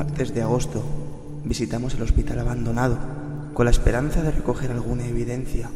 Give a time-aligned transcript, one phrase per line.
[0.00, 0.82] martes de agosto
[1.44, 2.96] visitamos el hospital abandonado
[3.52, 5.68] con la esperanza de recoger alguna evidencia,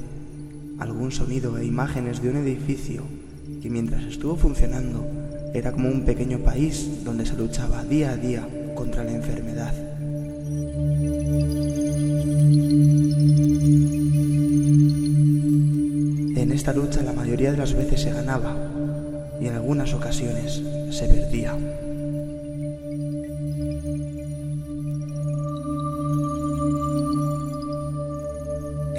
[0.79, 3.03] algún sonido e imágenes de un edificio
[3.61, 5.07] que mientras estuvo funcionando
[5.53, 9.75] era como un pequeño país donde se luchaba día a día contra la enfermedad.
[16.35, 18.57] En esta lucha la mayoría de las veces se ganaba
[19.39, 21.59] y en algunas ocasiones se perdía.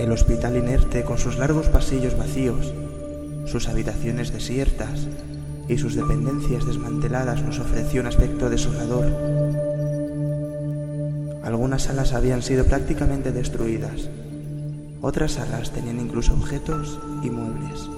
[0.06, 2.76] El hospital inerte con sus largos pasillos vacíos,
[3.48, 5.08] sus habitaciones desiertas
[5.68, 9.08] y sus dependencias desmanteladas nos ofreció un aspecto desolador.
[11.44, 14.12] Algunas salas habían sido prácticamente destruidas,
[15.02, 17.90] otras salas tenían incluso objetos y muebles.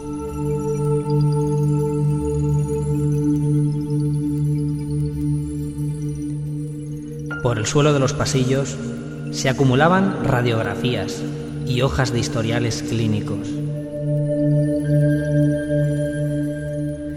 [7.44, 8.78] Por el suelo de los pasillos
[9.32, 11.22] se acumulaban radiografías
[11.82, 13.48] hojas de historiales clínicos.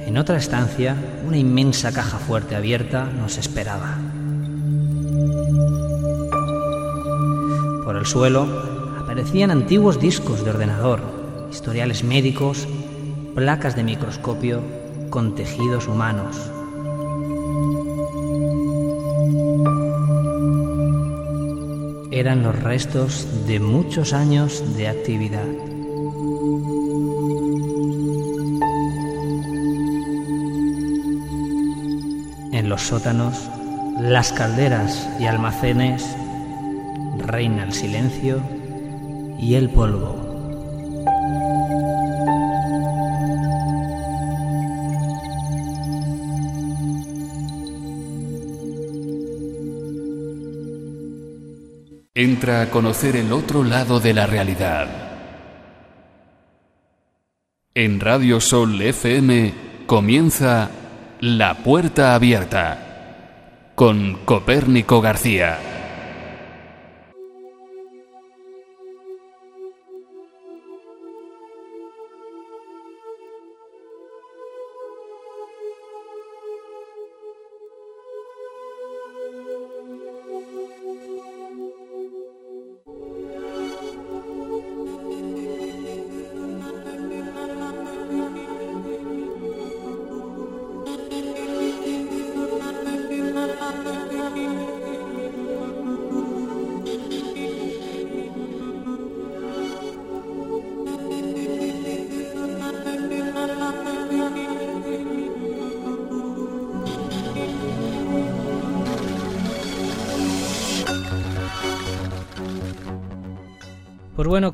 [0.06, 3.96] En otra estancia, una inmensa caja fuerte abierta nos esperaba.
[7.84, 8.46] Por el suelo
[8.98, 11.00] aparecían antiguos discos de ordenador,
[11.50, 12.66] historiales médicos,
[13.34, 14.62] placas de microscopio
[15.10, 16.49] con tejidos humanos.
[22.36, 25.44] Los restos de muchos años de actividad.
[32.52, 33.50] En los sótanos,
[33.98, 36.06] las calderas y almacenes
[37.18, 38.40] reina el silencio
[39.40, 40.29] y el polvo.
[52.22, 54.88] Entra a conocer el otro lado de la realidad.
[57.72, 59.54] En Radio Sol FM
[59.86, 60.70] comienza
[61.20, 65.69] La Puerta Abierta con Copérnico García.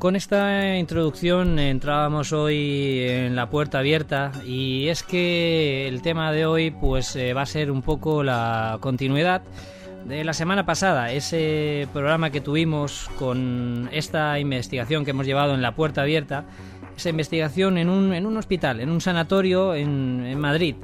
[0.07, 6.45] Con esta introducción entrábamos hoy en la puerta abierta y es que el tema de
[6.45, 9.41] hoy pues eh, va a ser un poco la continuidad
[10.05, 15.61] de la semana pasada, ese programa que tuvimos con esta investigación que hemos llevado en
[15.61, 16.45] la puerta abierta,
[16.95, 20.75] esa investigación en un, en un hospital, en un sanatorio en, en Madrid.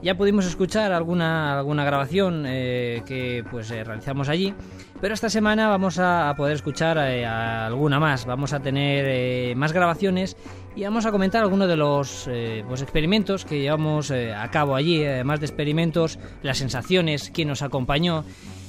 [0.00, 4.54] Ya pudimos escuchar alguna, alguna grabación eh, que pues eh, realizamos allí,
[5.00, 8.26] pero esta semana vamos a, poder escuchar eh, a alguna más.
[8.26, 10.36] Vamos a tener eh, más grabaciones
[10.76, 15.04] y vamos a comentar algunos de los eh, pues, experimentos que llevamos a cabo allí,
[15.04, 18.24] además de experimentos, las sensaciones, quién nos acompañó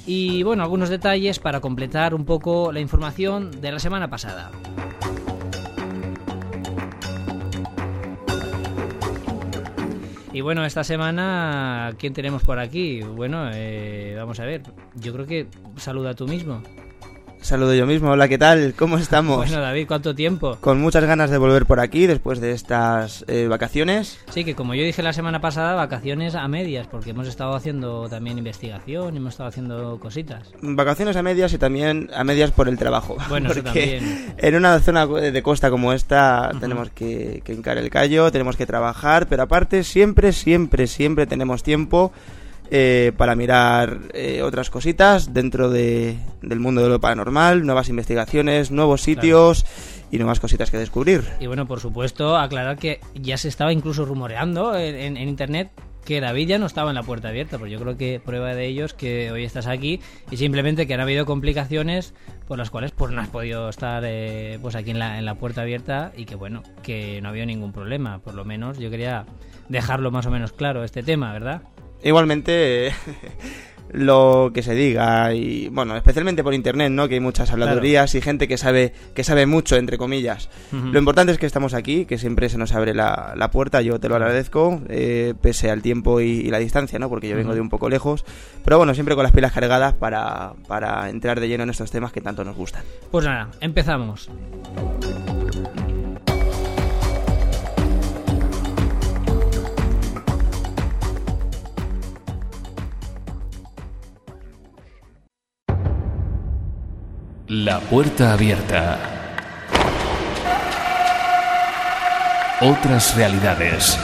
[0.06, 4.50] y bueno, algunos detalles para completar un poco la información de la semana pasada.
[10.34, 13.02] Y bueno, esta semana, ¿quién tenemos por aquí?
[13.02, 14.62] Bueno, eh, vamos a ver.
[14.94, 16.62] Yo creo que saluda tú mismo.
[17.42, 18.72] Saludo yo mismo, hola, ¿qué tal?
[18.78, 19.36] ¿Cómo estamos?
[19.36, 20.56] Bueno, David, ¿cuánto tiempo?
[20.60, 24.20] Con muchas ganas de volver por aquí después de estas eh, vacaciones.
[24.30, 28.08] Sí, que como yo dije la semana pasada, vacaciones a medias, porque hemos estado haciendo
[28.08, 30.52] también investigación, hemos estado haciendo cositas.
[30.62, 33.16] Vacaciones a medias y también a medias por el trabajo.
[33.28, 34.34] Bueno, eso Porque también.
[34.38, 38.66] en una zona de costa como esta tenemos que, que hincar el callo, tenemos que
[38.66, 42.12] trabajar, pero aparte siempre, siempre, siempre tenemos tiempo
[42.74, 48.70] eh, para mirar eh, otras cositas dentro de, del mundo de lo paranormal, nuevas investigaciones,
[48.70, 49.66] nuevos sitios
[50.10, 51.22] y nuevas cositas que descubrir.
[51.38, 55.70] Y bueno, por supuesto, aclarar que ya se estaba incluso rumoreando en, en- en internet
[56.06, 58.66] que David ya no estaba en la puerta abierta, pues yo creo que prueba de
[58.66, 60.00] ello es que hoy estás aquí
[60.32, 62.12] y simplemente que han habido complicaciones
[62.48, 65.36] por las cuales pues no has podido estar eh, pues aquí en la, en la
[65.36, 69.26] puerta abierta y que bueno, que no había ningún problema, por lo menos yo quería
[69.68, 71.62] dejarlo más o menos claro este tema, ¿verdad?
[72.02, 72.92] Igualmente,
[73.92, 78.22] lo que se diga y bueno especialmente por internet no que hay muchas habladurías y
[78.22, 80.48] gente que sabe que sabe mucho entre comillas.
[80.72, 83.82] Lo importante es que estamos aquí que siempre se nos abre la, la puerta.
[83.82, 87.54] Yo te lo agradezco eh, pese al tiempo y, la distancia no porque yo vengo
[87.54, 88.24] de un poco lejos.
[88.64, 92.12] Pero bueno siempre con las pilas cargadas para, para entrar de lleno en estos temas
[92.12, 92.82] que tanto nos gustan.
[93.10, 94.30] Pues nada empezamos
[107.54, 108.98] La puerta abierta.
[112.62, 113.98] Otras realidades.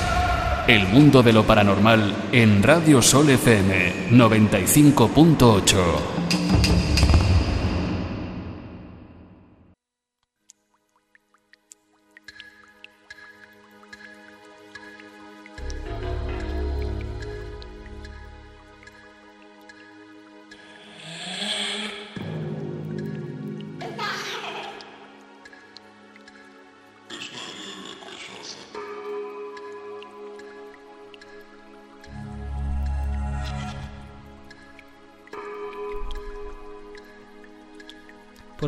[0.66, 6.17] El mundo de lo paranormal en Radio Sol FM 95.8.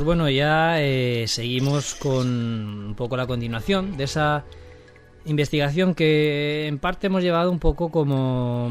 [0.00, 4.46] Pues bueno, ya eh, seguimos con un poco la continuación de esa
[5.26, 8.70] investigación que en parte hemos llevado un poco como,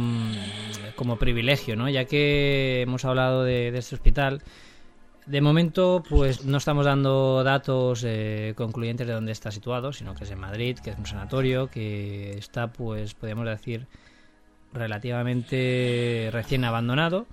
[0.96, 1.88] como privilegio, ¿no?
[1.88, 4.42] Ya que hemos hablado de, este hospital.
[5.28, 10.24] De momento, pues no estamos dando datos eh, concluyentes de dónde está situado, sino que
[10.24, 13.86] es en Madrid, que es un sanatorio, que está, pues, podríamos decir,
[14.74, 17.28] relativamente recién abandonado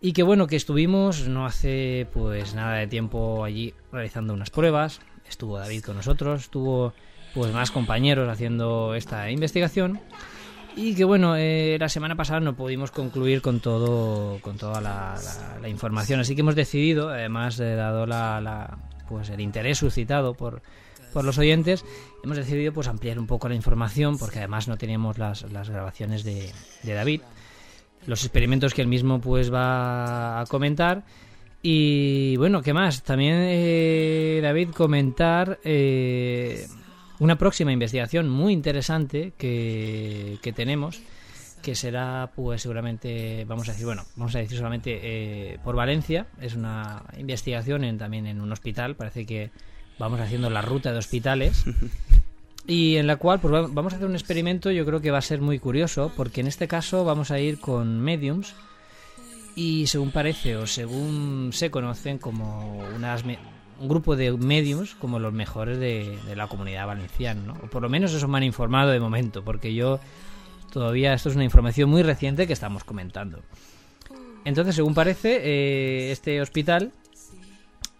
[0.00, 5.00] y que bueno, que estuvimos no hace pues nada de tiempo allí realizando unas pruebas.
[5.28, 6.92] Estuvo David con nosotros, estuvo
[7.34, 10.00] pues más compañeros haciendo esta investigación.
[10.76, 15.68] Y que bueno, eh, la semana pasada no pudimos concluir con todo, con toda la,
[15.68, 16.20] información.
[16.20, 18.78] Así que hemos decidido, además dado la,
[19.08, 20.62] pues el interés suscitado por,
[21.12, 21.84] por los oyentes,
[22.22, 26.22] hemos decidido pues ampliar un poco la información, porque además no teníamos las, las grabaciones
[26.22, 26.52] de,
[26.84, 27.22] de David
[28.06, 31.04] los experimentos que él mismo pues va a comentar.
[31.62, 33.02] Y bueno, ¿qué más?
[33.02, 36.66] También, eh, David, comentar eh,
[37.18, 41.00] una próxima investigación muy interesante que, que, tenemos,
[41.60, 46.28] que será pues seguramente, vamos a decir, bueno, vamos a decir solamente eh, por Valencia.
[46.40, 49.50] Es una investigación en, también en un hospital, parece que
[49.98, 51.64] vamos haciendo la ruta de hospitales.
[52.68, 55.22] y en la cual pues, vamos a hacer un experimento, yo creo que va a
[55.22, 58.54] ser muy curioso, porque en este caso vamos a ir con mediums
[59.56, 65.32] y según parece o según se conocen como unas un grupo de mediums como los
[65.32, 67.52] mejores de, la comunidad valenciana, ¿no?
[67.54, 69.98] o por lo menos eso me han informado de momento, porque yo
[70.70, 73.40] todavía esto es una información muy reciente que estamos comentando.
[74.44, 76.92] Entonces, según parece, eh, este hospital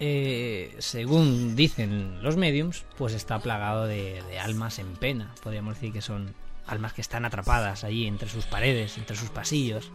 [0.01, 5.35] eh, según dicen los mediums, pues está plagado de, almas en pena.
[5.43, 6.35] Podríamos decir que son
[6.67, 9.91] almas que están atrapadas allí entre sus paredes, entre sus pasillos.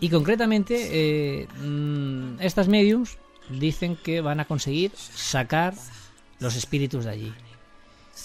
[0.00, 3.16] Y concretamente, eh, mm, estas mediums
[3.48, 5.74] dicen que van a conseguir sacar
[6.38, 7.34] los espíritus de allí.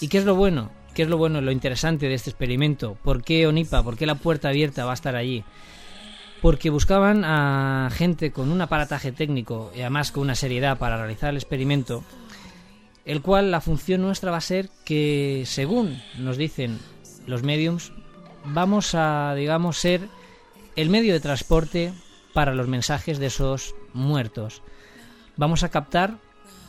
[0.00, 0.70] ¿Y qué es lo bueno?
[0.94, 2.98] ¿Qué es lo bueno, lo interesante de este experimento?
[3.02, 3.82] ¿Por qué Onipa?
[3.82, 5.42] ¿Por qué la puerta abierta va a estar allí?
[6.42, 11.30] Porque buscaban a gente con un aparataje técnico y además con una seriedad para realizar
[11.30, 12.02] el experimento,
[13.04, 16.80] el cual la función nuestra va a ser que, según nos dicen
[17.28, 17.92] los mediums,
[18.44, 20.08] vamos a, digamos, ser
[20.74, 21.92] el medio de transporte
[22.34, 24.62] para los mensajes de esos muertos.
[25.36, 26.16] Vamos a captar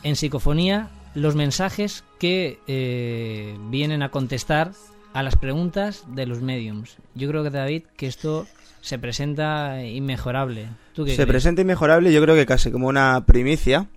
[0.04, 4.70] en psicofonía los mensajes que eh, vienen a contestar
[5.12, 6.98] a las preguntas de los mediums.
[7.16, 8.46] Yo creo que David que esto
[8.84, 10.68] se presenta inmejorable.
[10.94, 13.88] se presenta inmejorable, yo creo que casi como una primicia,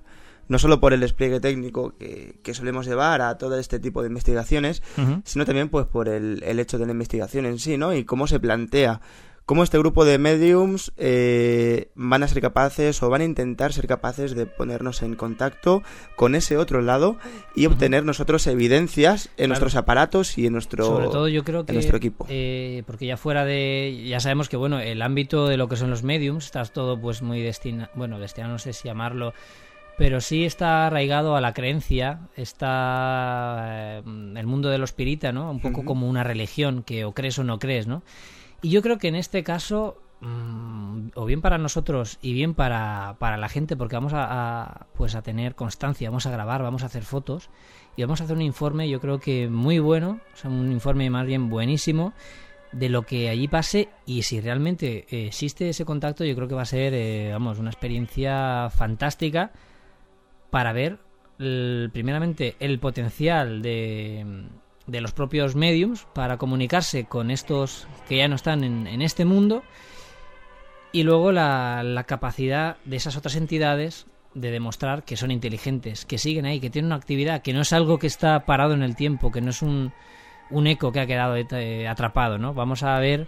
[0.48, 4.82] no solo por el despliegue técnico que, solemos llevar a todo este tipo de investigaciones,
[5.26, 7.94] sino también pues por el, el, hecho de la investigación en sí, ¿no?
[7.94, 9.02] Y cómo se plantea
[9.48, 13.88] cómo este grupo de mediums eh, van a ser capaces o van a intentar ser
[13.88, 15.84] capaces de ponernos en contacto
[16.18, 17.16] con ese otro lado
[17.56, 21.72] y obtener nosotros evidencias en nuestros aparatos y en nuestro, Sobre todo yo creo que,
[21.72, 22.28] nuestro equipo.
[22.30, 24.04] Eh, porque ya fuera de...
[24.06, 27.22] Ya sabemos que, bueno, el ámbito de lo que son los mediums está todo pues
[27.22, 27.90] muy destinado...
[27.96, 29.34] Bueno, destinado no sé si llamarlo
[29.98, 35.50] pero sí está arraigado a la creencia, está eh, el mundo de los espírita, ¿no?
[35.50, 38.04] Un poco como una religión que o crees o no crees, ¿no?
[38.62, 43.18] Y yo creo que en este caso, mm, o bien para nosotros y bien para,
[43.20, 46.88] para la gente, porque vamos a, pues a tener constancia, vamos a grabar, vamos a
[46.88, 47.50] hacer fotos
[47.96, 51.10] y vamos a hacer un informe, yo creo que muy bueno, o sea, un informe
[51.10, 52.14] más bien buenísimo,
[52.72, 56.64] de lo que allí pase y si realmente existe ese contacto yo creo que va
[56.64, 59.52] a ser eh, vamos una experiencia fantástica
[60.50, 61.00] para ver
[61.38, 64.50] primeramente el potencial de,
[64.88, 69.26] de, los propios mediums para comunicarse con estos que ya no están en, en este
[69.26, 69.64] mundo
[70.92, 76.46] y luego la, capacidad de esas otras entidades de demostrar que son inteligentes, que siguen
[76.46, 79.32] ahí, que tienen una actividad, que no es algo que está parado en el tiempo,
[79.32, 79.94] que no es un,
[80.50, 82.54] un eco que ha quedado eh, atrapado, ¿no?
[82.54, 83.28] Vamos a ver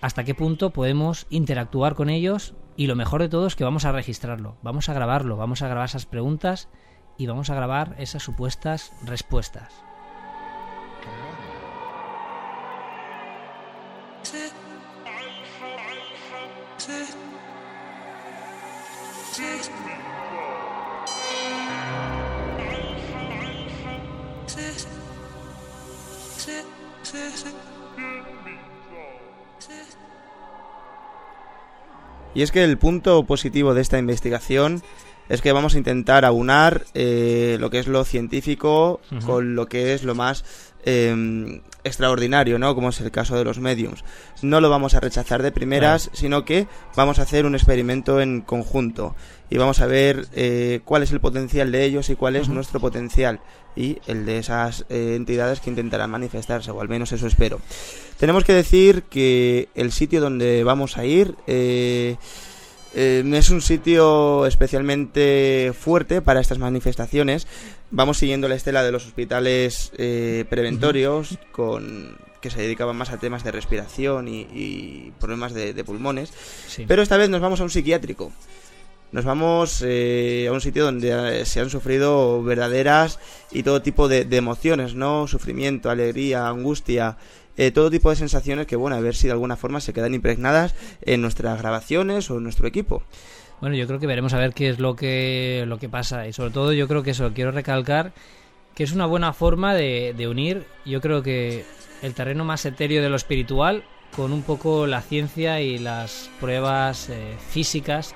[0.00, 3.84] hasta qué punto podemos interactuar con ellos y lo mejor de todo es que vamos
[3.84, 6.68] a registrarlo, vamos a grabarlo, vamos a grabar esas preguntas
[7.18, 9.72] y vamos a grabar esas supuestas respuestas.
[32.36, 34.82] Y es que el punto positivo de esta investigación
[35.30, 39.94] es que vamos a intentar aunar eh, lo que es lo científico con lo que
[39.94, 40.44] es lo más
[40.86, 42.74] em, extraordinario, ¿no?
[42.74, 44.04] Como es el caso de los mediums.
[44.40, 46.66] No lo vamos a rechazar de primeras, sino que
[46.96, 49.14] vamos a hacer un experimento en conjunto
[49.50, 52.80] y vamos a ver eh, cuál es el potencial de ellos y cuál es nuestro
[52.80, 53.40] potencial
[53.76, 57.60] y el de esas eh, entidades que intentarán manifestarse, o al menos eso espero.
[58.18, 62.16] Tenemos que decir que el sitio donde vamos a ir eh,
[62.94, 67.46] es un sitio especialmente fuerte para estas manifestaciones.
[67.90, 69.92] Vamos siguiendo la estela de los hospitales
[70.48, 76.32] preventorios con que se dedicaban más a temas de respiración y, problemas de, pulmones.
[76.86, 78.32] Pero esta vez nos vamos a un psiquiátrico
[79.12, 83.18] nos vamos eh, a un sitio donde eh, se han sufrido verdaderas
[83.50, 85.26] y todo tipo de, emociones, ¿no?
[85.26, 87.16] Sufrimiento, alegría, angustia,
[87.56, 90.14] eh, todo tipo de sensaciones que, bueno, a ver si de alguna forma se quedan
[90.14, 93.02] impregnadas en nuestras grabaciones o en nuestro equipo.
[93.60, 96.32] Bueno, yo creo que veremos a ver qué es lo que, lo que pasa y
[96.32, 98.12] sobre todo yo creo que eso, quiero recalcar
[98.74, 101.64] que es una buena forma de, de unir, yo creo que
[102.02, 103.84] el terreno más etéreo de lo espiritual
[104.14, 107.10] con un poco la ciencia y las pruebas
[107.50, 108.14] físicas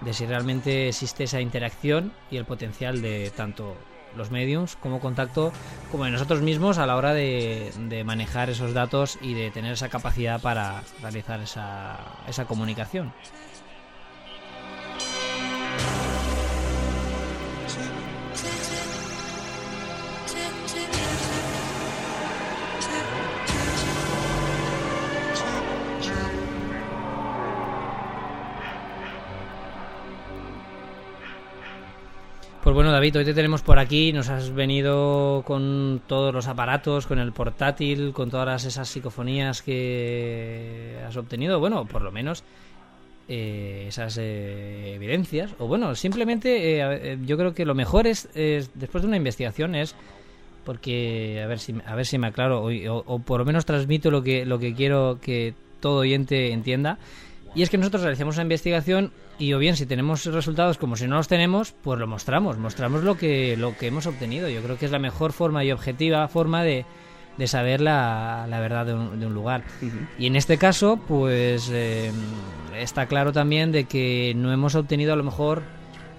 [0.00, 3.76] de si realmente existe esa interacción y el potencial de tanto
[4.16, 5.52] los mediums como contacto
[5.90, 7.72] como de nosotros mismos a la hora de,
[8.04, 13.12] manejar esos datos y de tener esa capacidad para realizar esa, esa comunicación.
[32.64, 34.10] Pues bueno, David, hoy te tenemos por aquí.
[34.14, 40.96] Nos has venido con todos los aparatos, con el portátil, con todas esas psicofonías que
[41.06, 41.60] has obtenido.
[41.60, 42.42] Bueno, por lo menos
[43.28, 45.54] eh, esas eh, evidencias.
[45.58, 49.94] O bueno, simplemente eh, yo creo que lo mejor es, después de una investigación, es
[50.64, 54.10] porque a ver si a ver si me aclaro o, o, por lo menos transmito
[54.10, 56.96] lo que lo que quiero que todo oyente entienda
[57.54, 61.06] y es que nosotros realizamos una investigación y o bien si tenemos resultados como si
[61.06, 64.48] no los tenemos, pues lo mostramos, mostramos lo que, lo que hemos obtenido.
[64.48, 66.84] Yo creo que es la mejor forma y objetiva forma de,
[67.36, 69.64] de saber la, la verdad de un, de un lugar.
[70.18, 72.12] Y en este caso, pues eh,
[72.76, 75.62] está claro también de que no hemos obtenido a lo mejor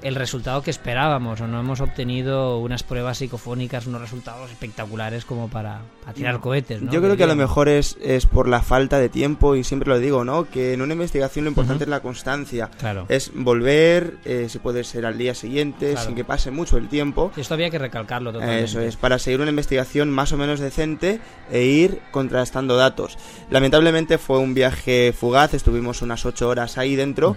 [0.05, 5.49] el resultado que esperábamos o no hemos obtenido unas pruebas psicofónicas, unos resultados espectaculares como
[5.49, 5.81] para,
[6.13, 6.79] tirar cohetes.
[6.91, 9.89] Yo creo que a lo mejor es, es por la falta de tiempo y siempre
[9.89, 10.47] lo digo, ¿no?
[10.47, 12.69] Que en una investigación lo importante es la constancia.
[12.77, 13.07] Claro.
[13.09, 17.31] Es volver, eh, se puede ser al día siguiente, sin que pase mucho el tiempo.
[17.35, 18.63] esto había que recalcarlo totalmente.
[18.63, 21.19] Eso es, para seguir una investigación más o menos decente
[21.51, 23.17] e ir contrastando datos.
[23.49, 27.35] Lamentablemente fue un viaje fugaz, estuvimos unas ocho horas ahí dentro.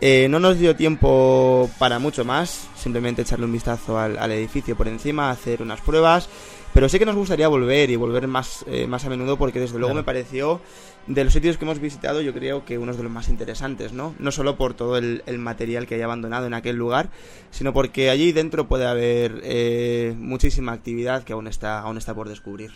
[0.00, 4.86] Eh, no nos dio tiempo para mucho más, simplemente echarle un vistazo al, edificio por
[4.86, 6.28] encima, hacer unas pruebas,
[6.72, 9.76] pero sí que nos gustaría volver y volver más, eh, más a menudo porque desde
[9.76, 10.60] luego me pareció
[11.08, 14.14] de los sitios que hemos visitado yo creo que uno de los más interesantes, ¿no?
[14.20, 17.10] No solo por todo el, material que hay abandonado en aquel lugar,
[17.50, 22.28] sino porque allí dentro puede haber eh, muchísima actividad que aún está, aún está por
[22.28, 22.70] descubrir.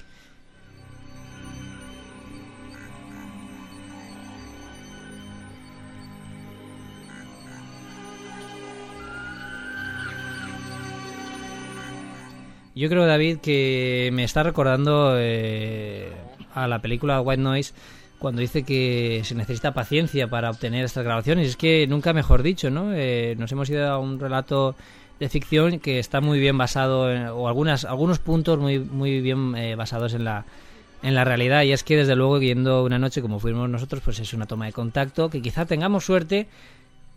[12.83, 16.11] Yo creo, David, que me está recordando eh,
[16.53, 17.75] a la película White Noise
[18.19, 21.47] cuando dice que se necesita paciencia para obtener estas grabaciones.
[21.47, 22.93] Es que nunca mejor dicho, ¿no?
[22.93, 24.75] Eh, nos hemos ido a un relato
[25.21, 29.55] de ficción que está muy bien basado, en, o algunas, algunos puntos muy, muy bien
[29.55, 30.45] eh, basados en la,
[31.05, 34.19] en la realidad y es que desde luego yendo una noche como fuimos nosotros pues
[34.19, 36.49] es una toma de contacto que quizá tengamos suerte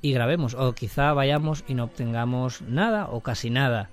[0.04, 3.90] y grabemos o quizá vayamos y no obtengamos nada o casi nada.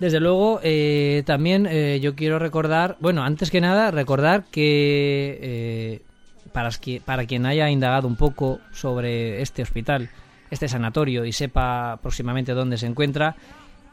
[0.00, 6.02] Desde luego, eh, también eh, yo quiero recordar, bueno, antes que nada, recordar que eh,
[6.54, 6.70] para,
[7.04, 10.08] para quien haya indagado un poco sobre este hospital,
[10.50, 13.36] este sanatorio y sepa próximamente dónde se encuentra,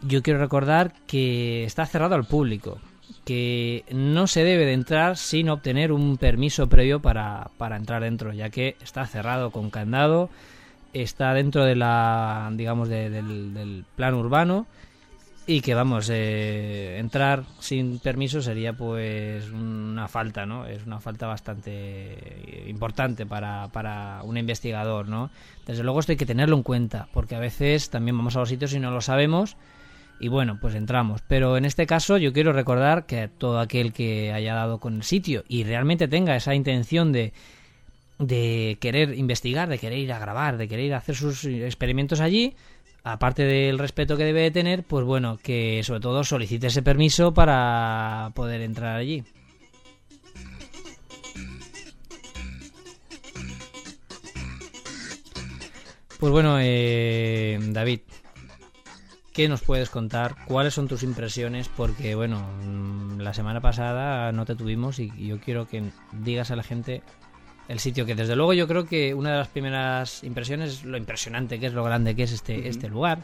[0.01, 2.79] yo quiero recordar que está cerrado al público,
[3.25, 8.31] que no se debe de entrar sin obtener un permiso previo para, para entrar dentro,
[8.31, 10.29] ya que está cerrado con candado,
[10.93, 14.67] está dentro de la, digamos, del, del plan urbano
[15.47, 21.25] y que vamos eh, entrar sin permiso sería pues una falta no es una falta
[21.25, 25.31] bastante importante para, para un investigador no
[25.65, 28.49] desde luego esto hay que tenerlo en cuenta porque a veces también vamos a los
[28.49, 29.55] sitios y no lo sabemos
[30.19, 31.21] y bueno pues entramos.
[31.27, 35.03] Pero en este caso yo quiero recordar que todo aquel que haya dado con el
[35.03, 37.33] sitio y realmente tenga esa intención de
[38.19, 42.19] de querer investigar de querer ir a grabar de querer ir a hacer sus experimentos
[42.19, 42.55] allí
[43.11, 48.31] aparte del respeto que debe tener, pues bueno, que sobre todo solicite ese permiso para
[48.35, 49.23] poder entrar allí.
[56.19, 57.99] Pues bueno, eh, David,
[59.33, 60.35] ¿qué nos puedes contar?
[60.47, 61.69] ¿Cuáles son tus impresiones?
[61.69, 66.55] Porque bueno, mm, la semana pasada no te tuvimos y yo quiero que digas a
[66.55, 67.03] la gente
[67.67, 70.97] el sitio que desde luego yo creo que una de las primeras impresiones es lo
[70.97, 73.19] impresionante que es, lo grande que es este, este lugar,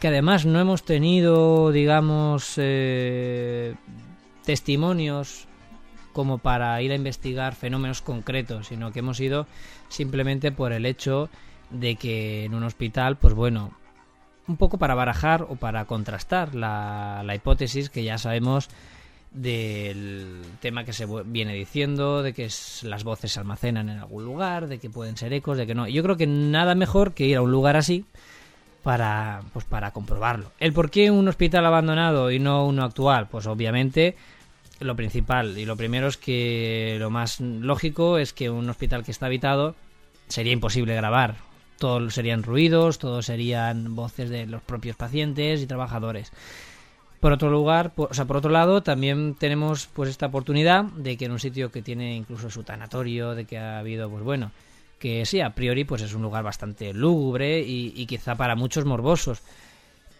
[0.00, 3.74] que además no hemos tenido, digamos, eh,
[4.44, 5.46] testimonios
[6.12, 9.46] como para ir a investigar fenómenos concretos, sino que hemos ido
[9.88, 11.28] simplemente por el hecho
[11.70, 13.72] de que en un hospital, pues bueno,
[14.46, 18.68] un poco para barajar o para contrastar la, la hipótesis que ya sabemos
[19.34, 22.48] del tema que se viene diciendo, de que
[22.82, 25.86] las voces se almacenan en algún lugar, de que pueden ser ecos, de que no.
[25.88, 28.06] Yo creo que nada mejor que ir a un lugar así
[28.84, 30.52] para pues para comprobarlo.
[30.60, 34.16] El por qué un hospital abandonado y no uno actual, pues obviamente
[34.80, 39.10] lo principal y lo primero es que lo más lógico es que un hospital que
[39.10, 39.74] está habitado
[40.28, 41.36] sería imposible grabar.
[41.78, 46.30] Todos serían ruidos, todos serían voces de los propios pacientes y trabajadores.
[47.24, 51.24] Por otro lugar, o sea, por otro lado, también tenemos pues esta oportunidad de que
[51.24, 54.50] en un sitio que tiene incluso su tanatorio, de que ha habido, pues bueno,
[54.98, 59.40] que sí, a priori pues es un lugar bastante lúgubre y, quizá para muchos morbosos.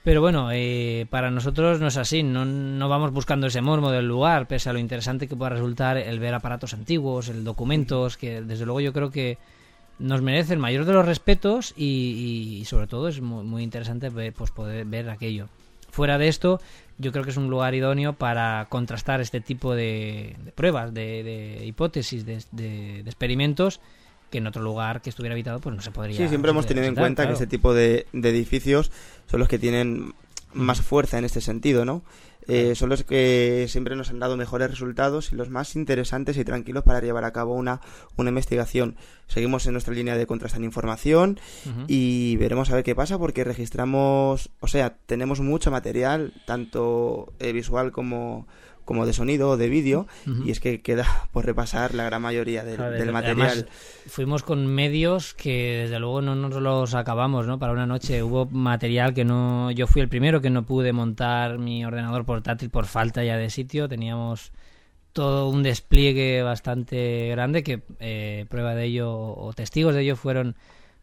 [0.02, 4.08] Pero bueno, eh, para nosotros no es así, no, no, vamos buscando ese mormo del
[4.08, 8.40] lugar, pese a lo interesante que pueda resultar el ver aparatos antiguos, el documentos, que
[8.40, 9.36] desde luego yo creo que
[9.98, 14.32] nos merece el mayor de los respetos y, sobre todo es muy, muy interesante ver,
[14.32, 15.50] pues poder ver aquello.
[15.94, 16.60] Fuera de esto,
[16.98, 22.26] yo creo que es un lugar idóneo para contrastar este tipo de, pruebas, de, hipótesis,
[22.26, 23.80] de, experimentos
[24.28, 26.16] que en otro lugar que estuviera habitado pues no se podría.
[26.16, 28.90] Sí, siempre hemos tenido en cuenta que este tipo de, edificios
[29.26, 30.14] son los que tienen
[30.54, 32.02] más fuerza en este sentido, ¿no?
[32.46, 36.44] Eh, son los que siempre nos han dado mejores resultados y los más interesantes y
[36.44, 37.80] tranquilos para llevar a cabo una,
[38.16, 38.96] una investigación.
[39.28, 41.40] Seguimos en nuestra línea de contrastar información
[41.88, 47.52] y veremos a ver qué pasa porque registramos, o sea, tenemos mucho material, tanto eh,
[47.52, 48.46] visual como,
[48.84, 50.06] como de sonido o de vídeo
[50.44, 53.68] y es que queda por repasar la gran mayoría del, material.
[54.06, 57.58] fuimos con medios que desde luego no nos los acabamos, ¿no?
[57.58, 61.58] Para una noche hubo material que no yo fui el primero que no pude montar
[61.58, 64.52] mi ordenador portátil por falta ya de sitio, teníamos
[65.12, 70.56] todo un despliegue bastante grande que eh, prueba de ello o testigos de ello fueron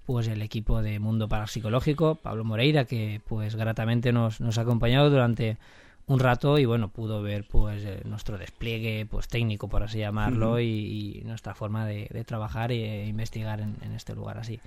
[0.05, 5.09] pues el equipo de Mundo Parapsicológico, Pablo Moreira, que pues gratamente nos, nos ha acompañado
[5.09, 5.57] durante
[6.11, 10.59] un rato y bueno pudo ver pues eh, nuestro despliegue pues técnico por así llamarlo
[10.59, 14.59] y, nuestra forma de, trabajar e investigar en, este lugar así.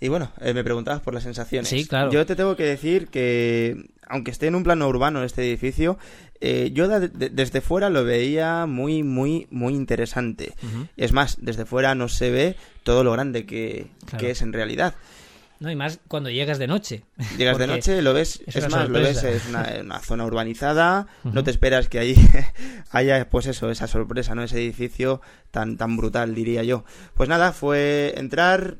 [0.00, 1.68] Y bueno eh, me preguntabas por las sensaciones.
[1.68, 2.10] Sí claro.
[2.10, 5.98] Yo te tengo que decir que aunque esté en un plano urbano este edificio
[6.72, 10.52] yo desde fuera lo veía muy muy muy interesante.
[10.98, 13.86] Es más desde fuera no se ve todo lo grande que,
[14.18, 14.94] que es en realidad
[15.60, 17.04] no, y más cuando llegas de noche.
[17.38, 21.50] Llegas de noche, lo ves, es, más, lo ves, es una, zona urbanizada, no te
[21.50, 22.16] esperas que ahí
[22.90, 24.42] haya, pues eso, esa sorpresa, ¿no?
[24.42, 26.84] Ese edificio tan, tan brutal, diría yo.
[27.14, 28.78] Pues nada, fue entrar,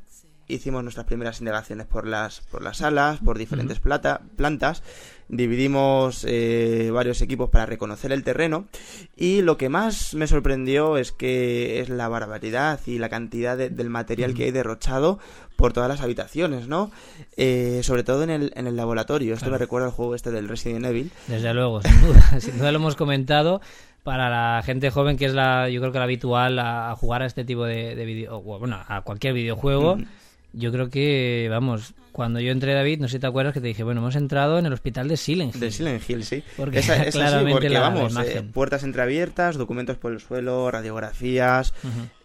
[0.49, 4.83] hicimos nuestras primeras indagaciones por las, por las salas, por diferentes plata, plantas,
[5.29, 8.67] dividimos eh, varios equipos para reconocer el terreno
[9.17, 13.91] y lo que más me sorprendió es que es la barbaridad y la cantidad del
[13.91, 15.19] material que hay derrochado
[15.57, 16.91] por todas las habitaciones, ¿no?
[17.37, 19.35] Eh, sobre todo en el, en el laboratorio.
[19.35, 21.11] Esto me recuerda al juego este del Resident Evil.
[21.29, 23.61] Desde luego, sin duda, sin duda lo hemos comentado
[24.03, 27.27] para la gente joven que es la yo creo que la habitual a, jugar a
[27.27, 29.97] este tipo de, de video bueno a cualquier videojuego
[30.55, 33.67] yo creo que vamos cuando yo entré David no sé si te acuerdas que te
[33.67, 36.43] dije bueno hemos entrado en el hospital de Silent Hill de Silent Hill sí.
[36.57, 41.75] Porque esa, esa sí, porque vamos eh, puertas entreabiertas documentos por el suelo radiografías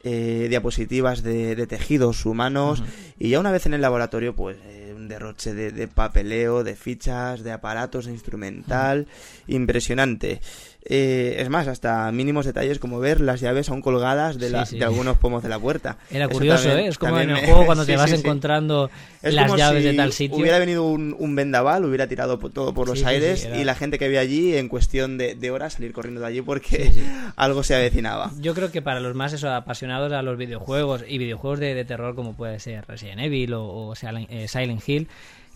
[0.03, 2.83] eh, diapositivas de, de, tejidos humanos
[3.17, 6.75] y ya una vez en el laboratorio pues eh, un derroche de, de, papeleo de
[6.75, 9.07] fichas de aparatos de instrumental
[9.47, 10.39] impresionante
[10.85, 15.17] eh, es más, hasta mínimos detalles como ver las llaves aún colgadas de, de algunos
[15.17, 15.97] pomos de la puerta.
[16.09, 16.87] Era curioso, ¿eh?
[16.87, 18.89] Es como en el juego cuando te vas encontrando
[19.21, 20.37] las llaves de tal sitio.
[20.37, 24.21] Hubiera venido un, vendaval, hubiera tirado todo por los aires y la gente que había
[24.21, 26.91] allí, en cuestión de, horas, salir corriendo de allí porque
[27.35, 28.31] algo se avecinaba.
[28.39, 32.15] Yo creo que para los más eso, apasionados a los videojuegos y videojuegos de, terror
[32.15, 35.07] como puede ser Resident Evil o, eh, Silent Hill,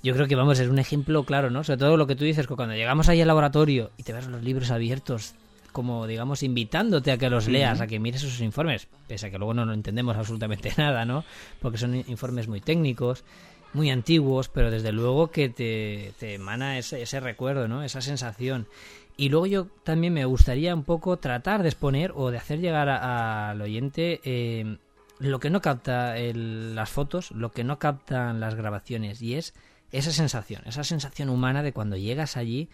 [0.03, 1.63] yo creo que vamos, es un ejemplo claro, ¿no?
[1.63, 4.27] Sobre todo lo que tú dices, que cuando llegamos ahí al laboratorio y te ves
[4.27, 5.33] los libros abiertos,
[5.71, 9.37] como digamos invitándote a que los leas, a que mires esos informes, pese a que
[9.37, 11.23] luego no, no entendemos absolutamente nada, ¿no?
[11.61, 13.23] Porque son informes muy técnicos,
[13.73, 17.81] muy antiguos, pero desde luego que te, te emana ese, ese recuerdo, ¿no?
[17.81, 18.67] Esa sensación.
[19.15, 22.89] Y luego yo también me gustaría un poco tratar de exponer o de hacer llegar
[22.89, 24.77] al oyente eh,
[25.19, 29.53] lo que no capta las fotos, lo que no captan las grabaciones, y es
[29.93, 32.67] esa sensación, esa sensación humana de cuando llegas allí,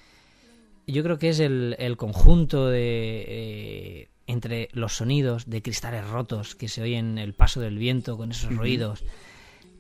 [0.88, 3.26] yo creo que es el, conjunto de...
[3.28, 8.30] Eh, entre los sonidos de cristales rotos que se oyen el paso del viento con
[8.30, 9.04] esos ruidos,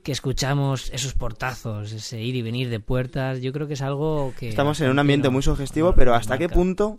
[0.03, 4.33] que escuchamos esos portazos, ese ir y venir de puertas, yo creo que es algo
[4.39, 4.49] que...
[4.49, 6.97] Estamos en un ambiente muy sugestivo, pero ¿hasta qué punto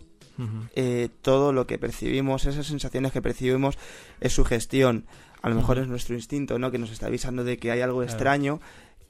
[0.75, 3.77] eh, todo lo que percibimos, esas sensaciones que percibimos
[4.21, 5.05] es sugestión?
[5.41, 6.71] A lo mejor es nuestro instinto, ¿no?
[6.71, 8.61] Que nos está avisando de que hay algo extraño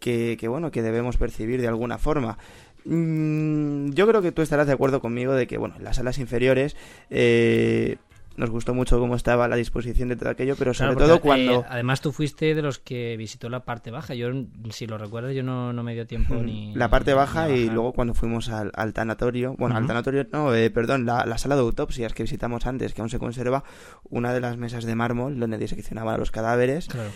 [0.02, 2.38] que, bueno, que debemos percibir de alguna forma.
[2.84, 6.18] Mm, yo creo que tú estarás de acuerdo conmigo de que, bueno, en las salas
[6.18, 6.76] inferiores
[7.12, 7.98] eh,
[8.38, 11.60] nos gustó mucho cómo estaba la disposición de todo aquello, pero sobre todo cuando...
[11.60, 14.30] Eh, además tú fuiste de los que visitó la parte baja, yo
[14.72, 16.74] si lo recuerdas yo no, me dio tiempo ni...
[16.74, 21.06] La parte baja y luego cuando fuimos al, tanatorio, bueno, al tanatorio, no, eh, perdón,
[21.06, 23.64] la, sala de autopsias que visitamos antes, que aún se conserva,
[24.10, 26.88] una de las mesas de mármol donde diseccionaban los cadáveres.
[26.88, 27.12] Claro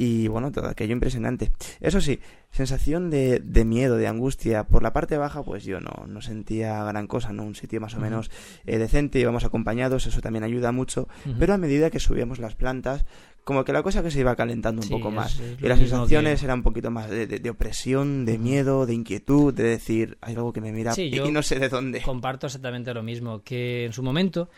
[0.00, 1.50] y bueno, todo aquello impresionante.
[1.80, 2.20] Eso sí,
[2.52, 4.62] sensación de, de, miedo, de angustia.
[4.62, 7.42] Por la parte baja, pues yo no, no sentía gran cosa, ¿no?
[7.42, 8.30] Un sitio más o menos
[8.64, 11.08] eh, decente, íbamos acompañados, eso también ayuda mucho.
[11.40, 13.04] Pero a medida que subíamos las plantas,
[13.42, 15.40] como que la cosa que se iba calentando un poco más.
[15.60, 19.64] y las sensaciones eran un poquito más de, de, opresión, de miedo, de inquietud, de
[19.64, 22.02] decir, hay algo que me mira y no sé de dónde.
[22.02, 24.48] Comparto exactamente lo mismo, que en su momento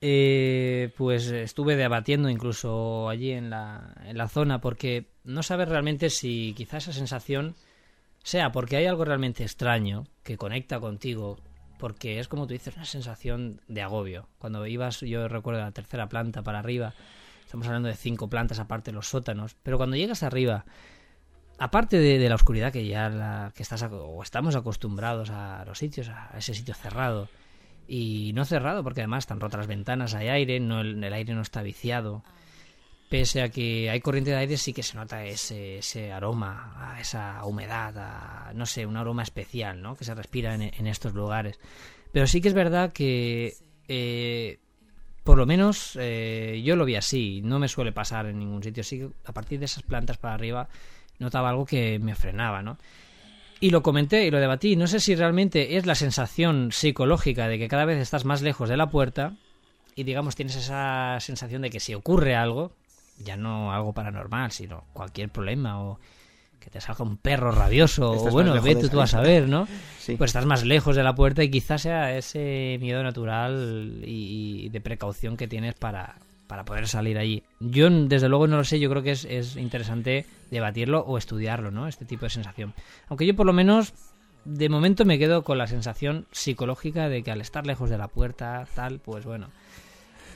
[0.00, 6.08] eh, pues estuve debatiendo incluso allí en la, en la zona porque no sabes realmente
[6.08, 7.54] si quizá esa sensación
[8.22, 11.38] sea porque hay algo realmente extraño que conecta contigo,
[11.78, 14.28] porque es como tú dices, una sensación de agobio.
[14.38, 16.94] Cuando ibas, yo recuerdo la tercera planta para arriba,
[17.44, 20.64] estamos hablando de cinco plantas aparte los sótanos, pero cuando llegas arriba,
[21.58, 26.08] aparte de, la oscuridad que ya la, que estás o estamos acostumbrados a los sitios,
[26.08, 27.28] a ese sitio cerrado,
[27.92, 31.42] y no cerrado porque además están rotas las ventanas, hay aire, no el, aire no
[31.42, 32.22] está viciado.
[33.08, 37.44] Pese a que hay corriente de aire, sí que se nota ese, ese aroma, esa
[37.44, 39.96] humedad, no sé, un aroma especial, ¿no?
[39.96, 41.58] Que se respira en, estos lugares.
[42.12, 43.54] Pero sí que es verdad que,
[43.88, 44.60] eh,
[45.24, 47.40] por lo menos, eh, yo lo vi así.
[47.42, 48.84] No me suele pasar en ningún sitio.
[48.84, 50.68] Sí que a partir de esas plantas para arriba
[51.18, 52.78] notaba algo que me frenaba, ¿no?
[53.60, 54.74] Y lo comenté y lo debatí.
[54.74, 58.70] No sé si realmente es la sensación psicológica de que cada vez estás más lejos
[58.70, 59.34] de la puerta
[59.94, 62.72] y digamos tienes esa sensación de que si ocurre algo,
[63.18, 66.00] ya no algo paranormal, sino cualquier problema o
[66.58, 69.68] que te salga un perro rabioso o bueno, vete tú a saber, ¿no?
[70.18, 74.80] Pues estás más lejos de la puerta y quizás sea ese miedo natural y de
[74.80, 76.16] precaución que tienes para,
[76.50, 77.44] para poder salir allí.
[77.60, 81.70] Yo, desde luego, no lo sé, yo creo que es, es interesante debatirlo o estudiarlo,
[81.70, 81.86] ¿no?
[81.86, 82.74] Este tipo de sensación.
[83.08, 83.94] Aunque yo, por lo menos,
[84.44, 88.08] de momento me quedo con la sensación psicológica de que al estar lejos de la
[88.08, 89.46] puerta, tal, pues bueno,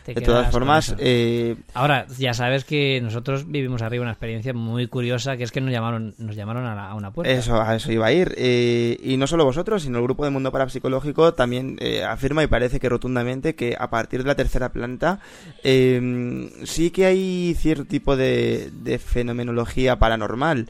[0.07, 1.57] de todas formas, eh...
[1.73, 5.73] ahora ya sabes que nosotros vivimos arriba una experiencia muy curiosa, que es que nos
[5.73, 7.33] llamaron, nos llamaron a, una puerta.
[7.33, 8.35] Eso, a eso iba a ir.
[8.37, 12.47] Eh, y no solo vosotros, sino el grupo de Mundo Parapsicológico también eh, afirma y
[12.47, 15.21] parece que rotundamente que a partir de la tercera planta
[15.63, 18.71] em, sí que hay cierto tipo de,
[19.05, 20.69] fenomenología paranormal.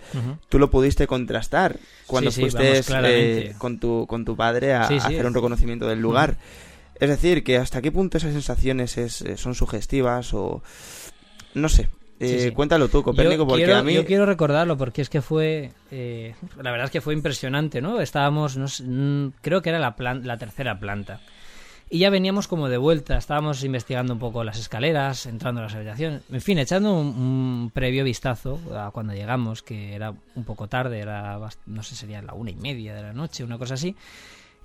[0.48, 5.34] Tú lo pudiste contrastar cuando fuiste eh, con tu con tu padre a, hacer un
[5.34, 6.36] reconocimiento del lugar.
[7.04, 10.62] Es decir, que hasta qué punto esas sensaciones es, eh, son sugestivas o...
[11.52, 11.90] No sé.
[12.18, 13.92] Eh, cuéntalo tú, Copérnico, porque quiero, a mí...
[13.92, 15.72] Yo quiero recordarlo porque es que fue...
[15.90, 18.00] Eh, la verdad es que fue impresionante, ¿no?
[18.00, 18.56] Estábamos...
[18.82, 21.20] Mm, creo que era la, la tercera planta.
[21.90, 25.74] Y ya veníamos como de vuelta, estábamos investigando un poco las escaleras, entrando a las
[25.74, 30.66] habitaciones, en fin, echando un, un previo vistazo a cuando llegamos, que era un poco
[30.66, 33.94] tarde, era, no sé, sería la una y media de la noche, una cosa así.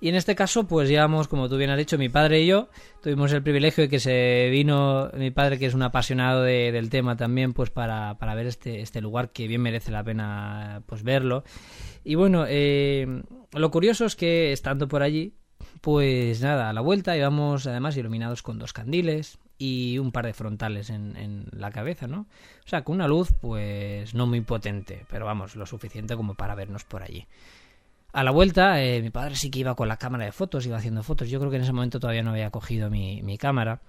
[0.01, 2.69] Y en este caso, pues llevamos, como tú bien has dicho, mi padre y yo,
[3.03, 6.89] tuvimos el privilegio de que se vino mi padre, que es un apasionado de- del
[6.89, 11.03] tema también, pues para, para ver este, este lugar que bien merece la pena pues
[11.03, 11.43] verlo.
[12.05, 15.33] Y bueno, eh, lo curioso es que estando por allí,
[15.81, 20.33] pues nada, a la vuelta íbamos además iluminados con dos candiles y un par de
[20.33, 22.21] frontales en, en la cabeza, ¿no?
[22.65, 26.55] O sea, con una luz pues no muy potente, pero vamos, lo suficiente como para
[26.55, 27.27] vernos por allí.
[28.11, 30.77] A la vuelta, eh, mi padre sí que iba con la cámara de fotos, iba
[30.77, 31.29] haciendo fotos.
[31.29, 33.81] Yo creo que en ese momento todavía no había cogido mi, mi cámara.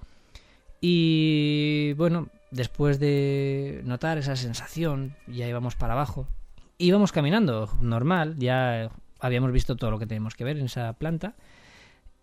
[0.80, 6.26] Y bueno, después de notar esa sensación, ya íbamos para abajo.
[6.78, 11.34] Íbamos caminando, normal, ya habíamos visto todo lo que teníamos que ver en esa planta.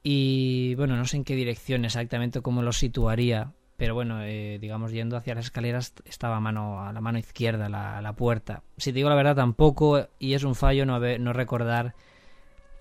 [0.04, 3.52] Y bueno, no sé en qué dirección exactamente, cómo lo situaría.
[3.78, 7.70] Pero bueno, eh, digamos, yendo hacia las escaleras estaba a, mano, a la mano izquierda
[7.70, 8.63] la, la puerta.
[8.78, 11.94] Si te digo la verdad, tampoco, y es un fallo no, haber- no recordar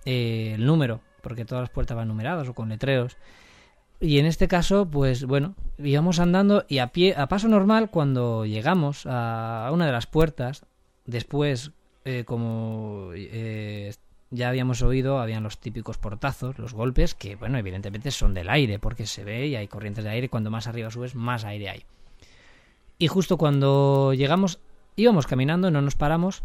[0.04, 3.16] eh, el número, porque todas las puertas van numeradas o con letreros.
[4.00, 8.44] Y en este caso, pues bueno, íbamos andando y a pie, a paso normal, cuando
[8.46, 10.64] llegamos a una de las puertas,
[11.06, 11.72] después,
[12.04, 13.92] eh, como eh,
[14.30, 18.78] ya habíamos oído, habían los típicos portazos, los golpes, que bueno, evidentemente son del aire,
[18.78, 21.84] porque se ve y hay corrientes de aire, cuando más arriba subes, más aire hay.
[22.98, 24.58] Y justo cuando llegamos,
[24.96, 26.42] íbamos caminando, no nos paramos,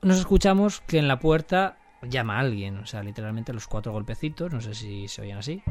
[0.00, 1.76] nos escuchamos que en la puerta
[2.08, 5.62] llama a alguien, o sea, literalmente los cuatro golpecitos, no sé si se oyen así,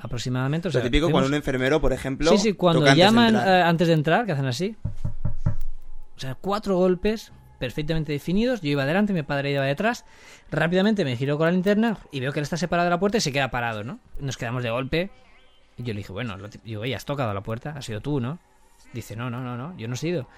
[0.00, 0.68] aproximadamente.
[0.68, 3.04] O Lo sea, típico cuando un enfermero, por ejemplo, Sí, sí, cuando toca antes de
[3.10, 3.48] llaman entrar.
[3.48, 4.76] eh, antes de entrar, que hacen así.
[6.16, 8.60] O sea, cuatro golpes perfectamente definidos.
[8.60, 10.04] Yo iba adelante, mi padre iba detrás.
[10.50, 13.18] Rápidamente me giro con la linterna y veo que él está separado de la puerta
[13.18, 13.98] y se queda parado, ¿no?
[14.20, 15.10] Nos quedamos de golpe.
[15.76, 18.38] Y yo le dije, bueno, lo digo, has tocado la puerta, has sido tú, ¿no?
[18.92, 20.28] Dice, no, no, no, no, yo no he sido.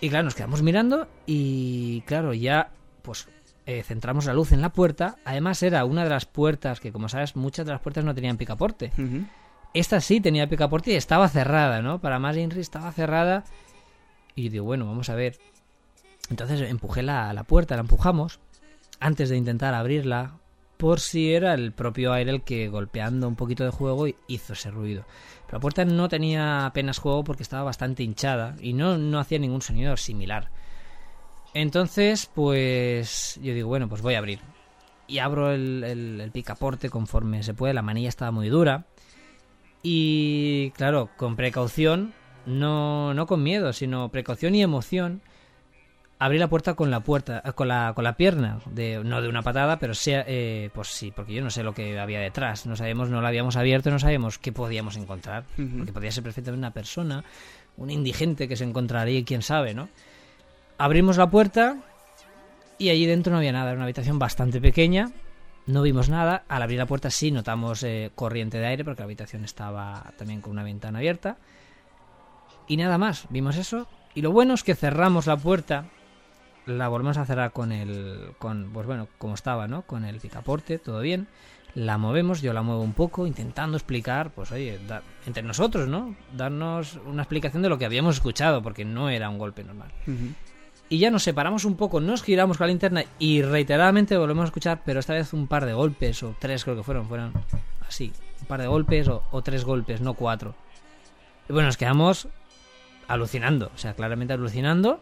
[0.00, 2.70] Y claro, nos quedamos mirando y claro, ya
[3.02, 3.28] pues
[3.66, 5.16] eh, centramos la luz en la puerta.
[5.24, 8.36] Además era una de las puertas que, como sabes, muchas de las puertas no tenían
[8.36, 8.92] picaporte.
[9.74, 12.00] Esta sí tenía picaporte y estaba cerrada, ¿no?
[12.00, 13.44] Para más Inri estaba cerrada.
[14.34, 15.38] Y digo, bueno, vamos a ver.
[16.30, 18.40] Entonces empujé la, la puerta, la empujamos.
[19.00, 20.36] Antes de intentar abrirla.
[20.76, 24.70] Por si era el propio aire el que golpeando un poquito de juego hizo ese
[24.70, 25.04] ruido.
[25.44, 28.56] Pero la puerta no tenía apenas juego porque estaba bastante hinchada.
[28.60, 30.48] Y no, no hacía ningún sonido similar.
[31.52, 34.38] Entonces, pues yo digo, bueno, pues voy a abrir.
[35.06, 37.74] Y abro el, el- el picaporte conforme se puede.
[37.74, 38.86] La manilla estaba muy dura.
[39.82, 42.12] Y claro, con precaución,
[42.46, 45.22] no, no con miedo, sino precaución y emoción,
[46.20, 49.28] abrí la puerta con la puerta, eh, con la, con la pierna, de, no de
[49.28, 52.66] una patada, pero sea, eh, pues sí, porque yo no sé lo que había detrás,
[52.66, 56.58] no sabíamos, no la habíamos abierto, no sabíamos qué podíamos encontrar, porque podía ser perfectamente
[56.58, 57.24] una persona,
[57.78, 59.88] un indigente que se encontraría, quién sabe, ¿no?
[60.76, 61.78] Abrimos la puerta
[62.78, 65.10] y allí dentro no había nada, era una habitación bastante pequeña,
[65.66, 66.44] no vimos nada.
[66.48, 70.40] Al abrir la puerta sí notamos eh, corriente de aire porque la habitación estaba también
[70.40, 71.36] con una ventana abierta.
[72.66, 73.86] Y nada más, vimos eso.
[74.14, 75.86] Y lo bueno es que cerramos la puerta,
[76.66, 79.82] la volvemos a cerrar con el, con, pues bueno, como estaba, ¿no?
[79.82, 81.26] Con el picaporte, todo bien.
[81.74, 86.16] La movemos, yo la muevo un poco, intentando explicar, pues oye, da- entre nosotros, ¿no?
[86.36, 89.88] Darnos una explicación de lo que habíamos escuchado, porque no era un golpe normal
[90.88, 94.46] y ya nos separamos un poco, nos giramos con la linterna y reiteradamente volvemos a
[94.46, 97.32] escuchar, pero esta vez un par de golpes, o tres creo que fueron, fueron
[97.86, 100.56] así, un par de golpes o, o tres golpes, no cuatro.
[101.48, 102.26] Y bueno, nos quedamos
[103.06, 105.00] alucinando, o sea, claramente alucinando.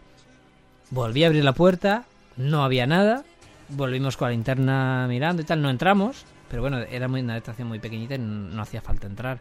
[0.90, 2.04] Volví a abrir la puerta,
[2.36, 3.24] no había nada,
[3.68, 7.78] volvimos con la linterna mirando y tal, no entramos, pero bueno, era una habitación muy
[7.78, 9.40] pequeñita y no, no hacía falta entrar.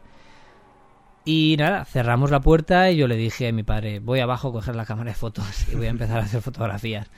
[1.23, 4.51] Y nada, cerramos la puerta y yo le dije a mi padre, voy abajo a
[4.53, 7.09] coger la cámara de fotos y voy a empezar a hacer fotografías.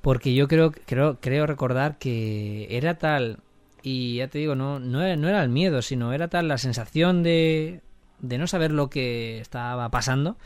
[0.00, 3.38] Porque yo creo, creo, creo recordar que era tal,
[3.82, 6.58] y ya te digo, no, no, era, no era el miedo, sino era tal la
[6.58, 7.82] sensación de,
[8.20, 10.36] de no saber lo que estaba pasando,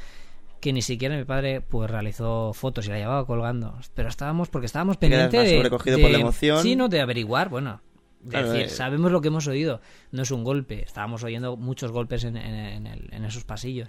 [0.67, 3.79] que ni siquiera mi padre pues realizó fotos y la llevaba colgando.
[3.95, 6.61] Pero estábamos, porque estábamos pendientes de, sobrecogido de- por la emoción.
[6.63, 7.81] Sí, no, de averiguar, bueno,
[8.21, 8.69] de Claro, decir, eh.
[8.69, 12.55] sabemos lo que hemos oído, no es un golpe, estábamos oyendo muchos golpes en, en-
[12.55, 13.89] en el- en esos pasillos.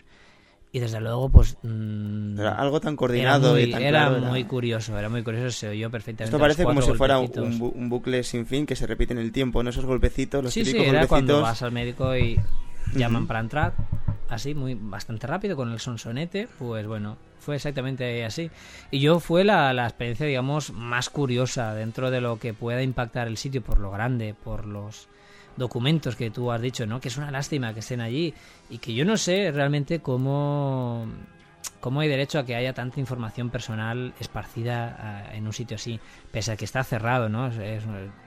[0.71, 1.57] Y desde luego, pues...
[1.63, 5.09] mm, Era algo tan era coordinado muy, y tan era claro, era- muy curioso, era
[5.09, 6.25] muy curioso, se oyó perfectamente.
[6.25, 7.27] Esto parece como si fuera un,
[7.59, 9.71] bu- un bucle sin fin que se repite en el tiempo, ¿no?
[9.71, 11.41] Esos golpecitos, los Sí, sí, típicos era cuando golpecitos.
[11.41, 12.39] vas al médico y
[12.93, 13.73] llaman para entrar,
[14.35, 18.49] así, muy bastante rápido, con el sonsonete, pues bueno, fue exactamente así.
[18.91, 23.27] Y yo fue la, la experiencia, digamos, más curiosa dentro de lo que pueda impactar
[23.27, 25.07] el sitio por lo grande, por los
[25.55, 26.99] documentos que tú has dicho, ¿no?
[26.99, 28.33] Que es una lástima que estén allí
[28.69, 31.07] y que yo no sé realmente cómo
[31.79, 35.99] cómo hay derecho a que haya tanta información personal esparcida en un sitio así,
[36.31, 37.49] pese a que está cerrado, ¿no?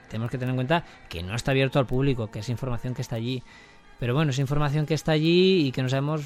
[0.08, 3.02] tenemos que tener en cuenta que no está abierto al público, que es información que
[3.02, 3.42] está allí.
[4.00, 6.22] Pero bueno, es información que está allí y que no sabemos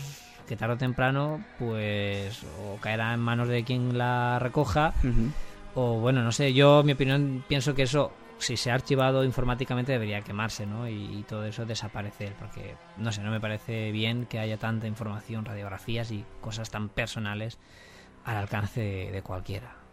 [0.46, 4.94] que tarde o temprano, pues, o caerá en manos de quien la recoja,
[5.74, 9.92] o bueno, no sé, yo, mi opinión, pienso que eso si se ha archivado informáticamente
[9.92, 10.88] debería quemarse, ¿no?
[10.88, 15.44] Y, todo eso desaparecer, porque, no sé, no me parece bien que haya tanta información,
[15.44, 17.58] radiografías y cosas tan personales
[18.24, 19.83] al alcance de cualquiera.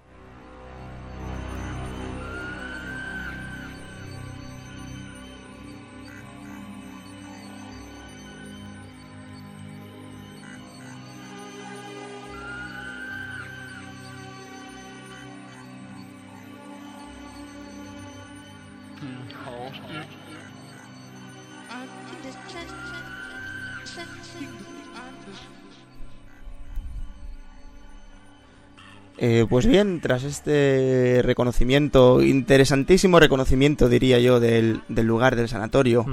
[29.23, 36.07] Eh, pues bien, tras este reconocimiento, interesantísimo reconocimiento, diría yo, del, lugar del sanatorio,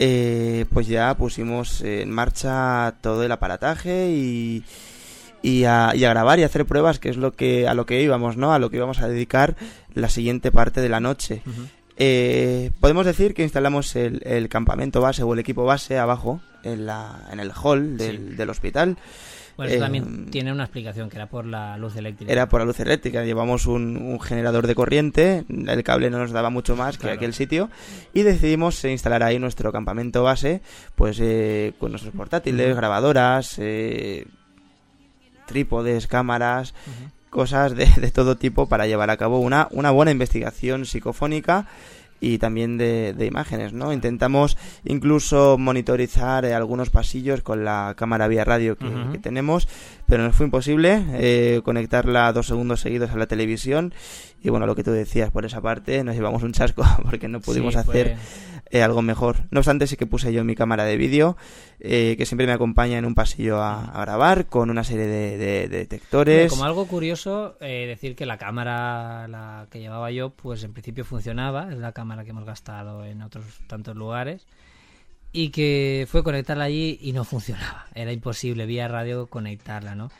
[0.00, 4.64] eh, pues ya pusimos en marcha todo el aparataje y,
[5.40, 8.52] y, a, grabar y hacer pruebas, que es lo que a lo que íbamos, ¿no?
[8.52, 9.54] A lo que íbamos a dedicar
[9.94, 11.42] la siguiente parte de la noche.
[11.96, 17.28] Eh, podemos decir que instalamos el, campamento base o el equipo base abajo, en, la,
[17.30, 18.96] en el hall del hospital.
[19.56, 22.30] Bueno, eso también em, tiene una explicación, que era por la luz eléctrica.
[22.30, 23.24] Era por la luz eléctrica.
[23.24, 27.70] Llevamos un, generador de corriente, el cable no nos daba mucho más que aquel sitio,
[28.12, 30.60] y decidimos instalar ahí nuestro campamento base,
[30.94, 34.26] pues eh, con nuestros portátiles, grabadoras, eh,
[35.46, 36.74] trípodes, cámaras,
[37.30, 41.66] cosas de, de, todo tipo para llevar a cabo una, una buena investigación psicofónica
[42.20, 43.92] y también de, imágenes, ¿no?
[43.92, 49.68] Intentamos incluso monitorizar eh, algunos pasillos con la cámara vía radio que, tenemos,
[50.06, 53.92] pero nos fue imposible eh, conectarla dos segundos seguidos a la televisión
[54.42, 57.40] y bueno, lo que tú decías por esa parte, nos llevamos un chasco porque no
[57.40, 58.16] pudimos hacer
[58.70, 59.44] eh, algo mejor.
[59.50, 61.36] No obstante, sí que puse yo mi cámara de vídeo,
[61.78, 66.50] que siempre me acompaña en un pasillo a, grabar con una serie de, detectores.
[66.50, 71.70] Como algo curioso, decir que la cámara la que llevaba yo, pues en principio funcionaba,
[71.70, 74.46] es la cámara que hemos gastado en otros tantos lugares
[75.36, 77.86] y que fue conectarla allí y no funcionaba.
[77.94, 80.10] Era imposible vía radio conectarla, ¿no?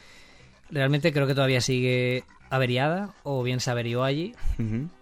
[0.70, 4.34] Realmente creo que todavía sigue averiada o bien se averió allí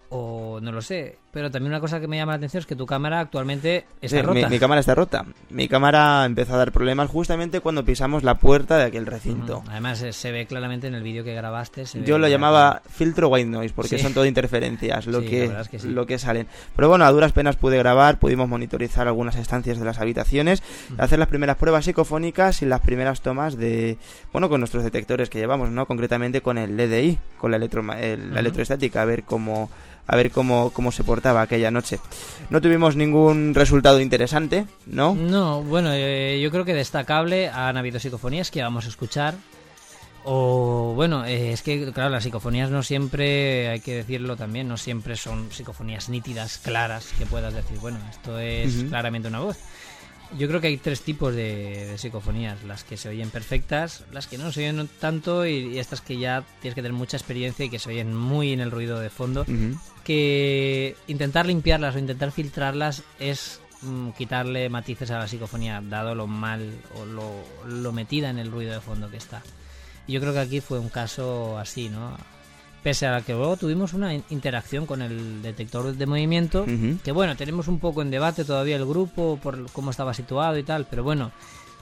[0.09, 1.17] o no lo sé.
[1.35, 4.21] Pero también una cosa que me llama la atención es que tu cámara actualmente está
[4.21, 4.47] rota.
[4.47, 5.25] Mi, cámara está rota.
[5.49, 9.61] Mi cámara empezó a dar problemas justamente cuando pisamos la puerta de aquel recinto.
[9.67, 11.83] Además eh, se ve claramente en el vídeo que grabaste.
[12.05, 15.51] Yo lo llamaba filtro white noise porque son todo interferencias lo, que,
[15.83, 16.47] lo que salen.
[16.73, 20.63] Pero bueno, a duras penas pude grabar, pudimos monitorizar algunas estancias de las habitaciones,
[20.97, 23.97] hacer las primeras pruebas psicofónicas y las primeras tomas de,
[24.31, 25.85] bueno, con nuestros detectores que llevamos, ¿no?
[25.85, 29.69] Concretamente con el LDI, con la, electro, la electroestática, a ver cómo
[30.07, 31.99] a ver cómo, cómo se aquella noche.
[32.49, 35.15] No tuvimos ningún resultado interesante, ¿no?
[35.15, 39.35] No, bueno, eh, yo creo que destacable han habido psicofonías que vamos a escuchar.
[40.27, 44.75] O bueno, eh, es que claro, las psicofonías no siempre, hay que decirlo también, no
[44.75, 49.57] siempre son psicofonías nítidas, claras, que puedas decir, bueno, esto es claramente una voz.
[50.37, 54.37] Yo creo que hay tres tipos de, psicofonías, las que se oyen perfectas, las que
[54.37, 57.79] no se oyen tanto y, estas que ya tienes que tener mucha experiencia y que
[57.79, 59.45] se oyen muy en el ruido de fondo,
[60.03, 66.27] que intentar limpiarlas o intentar filtrarlas es mm, quitarle matices a la psicofonía, dado lo
[66.27, 67.31] mal o lo,
[67.67, 69.41] lo metida en el ruido de fondo que está.
[70.07, 72.15] Y yo creo que aquí fue un caso así, ¿no?
[72.85, 76.67] Pese a que luego tuvimos una interacción con el detector de movimiento,
[77.03, 80.61] que bueno, tenemos un poco en debate todavía el grupo por cómo estaba situado y
[80.61, 81.31] tal, pero bueno,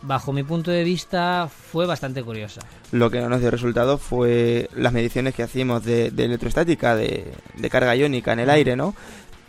[0.02, 2.62] bajo mi punto de vista fue bastante curiosa.
[2.94, 7.34] Lo que no nos dio resultado fue las mediciones que hacíamos de, electrostática, de,
[7.70, 8.96] carga iónica en el aire, ¿no?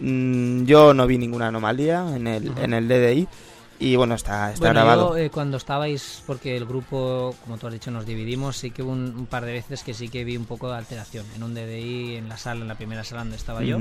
[0.01, 3.29] Mm, yo no vi ninguna anomalía en el, en el DDI
[3.79, 5.17] y bueno, está, está grabado.
[5.17, 8.93] Eh, cuando estabais, porque el grupo, como tú has dicho, nos dividimos, sí que hubo
[8.93, 11.27] un, par de veces que sí que vi un poco de alteración.
[11.35, 13.79] En un DDI, en la sala, en la primera sala donde estaba yo,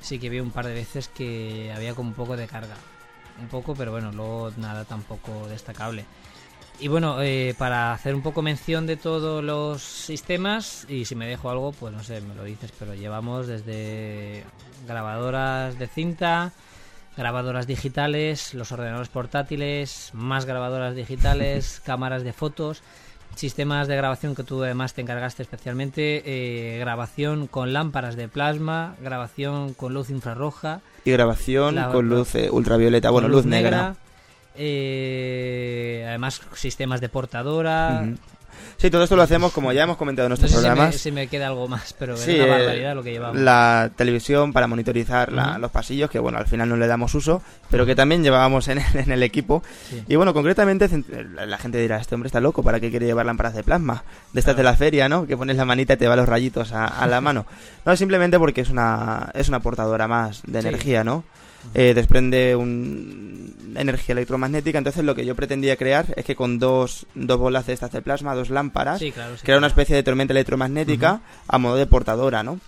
[0.00, 2.76] sí que vi un par de veces que había como un poco de carga.
[3.40, 6.04] Un poco, pero bueno, luego nada tampoco destacable.
[6.78, 11.26] Y bueno, eh, para hacer un poco mención de todos los sistemas, y si me
[11.26, 14.44] dejo algo, pues no sé, me lo dices, pero llevamos desde
[14.86, 16.52] grabadoras de cinta,
[17.16, 22.82] grabadoras digitales, los ordenadores portátiles, más grabadoras digitales, cámaras de fotos,
[23.34, 28.96] sistemas de grabación que tú además te encargaste especialmente, eh, grabación con lámparas de plasma,
[29.02, 30.80] grabación con luz infrarroja.
[31.04, 33.96] Y grabación con luz eh, ultravioleta, bueno, luz, negra.
[34.56, 38.04] Eh, además, sistemas de portadora.
[38.80, 40.96] Sí, todo esto lo hacemos como ya hemos comentado en nuestros programas.
[40.96, 43.38] Si me, queda algo más, pero es una barbaridad lo que llevamos.
[43.38, 47.84] La televisión para monitorizar los pasillos, que bueno, al final no le damos uso, pero
[47.84, 49.62] que también llevábamos en, el equipo.
[50.08, 50.88] Y bueno, concretamente
[51.46, 54.02] la gente dirá, este hombre está loco, ¿para qué quiere llevar lámparas de plasma?
[54.32, 55.26] De estas de la feria, ¿no?
[55.26, 57.44] Que pones la manita y te va los rayitos a, la mano.
[57.84, 61.22] No, simplemente porque es una, es una portadora más de energía, ¿no?
[61.74, 64.78] Eh, desprende un energía electromagnética.
[64.78, 68.02] Entonces lo que yo pretendía crear es que con dos, dos bolas de estas de
[68.02, 69.00] plasma, dos lámparas,
[69.42, 72.60] crear una especie de tormenta electromagnética a modo de portadora, ¿no?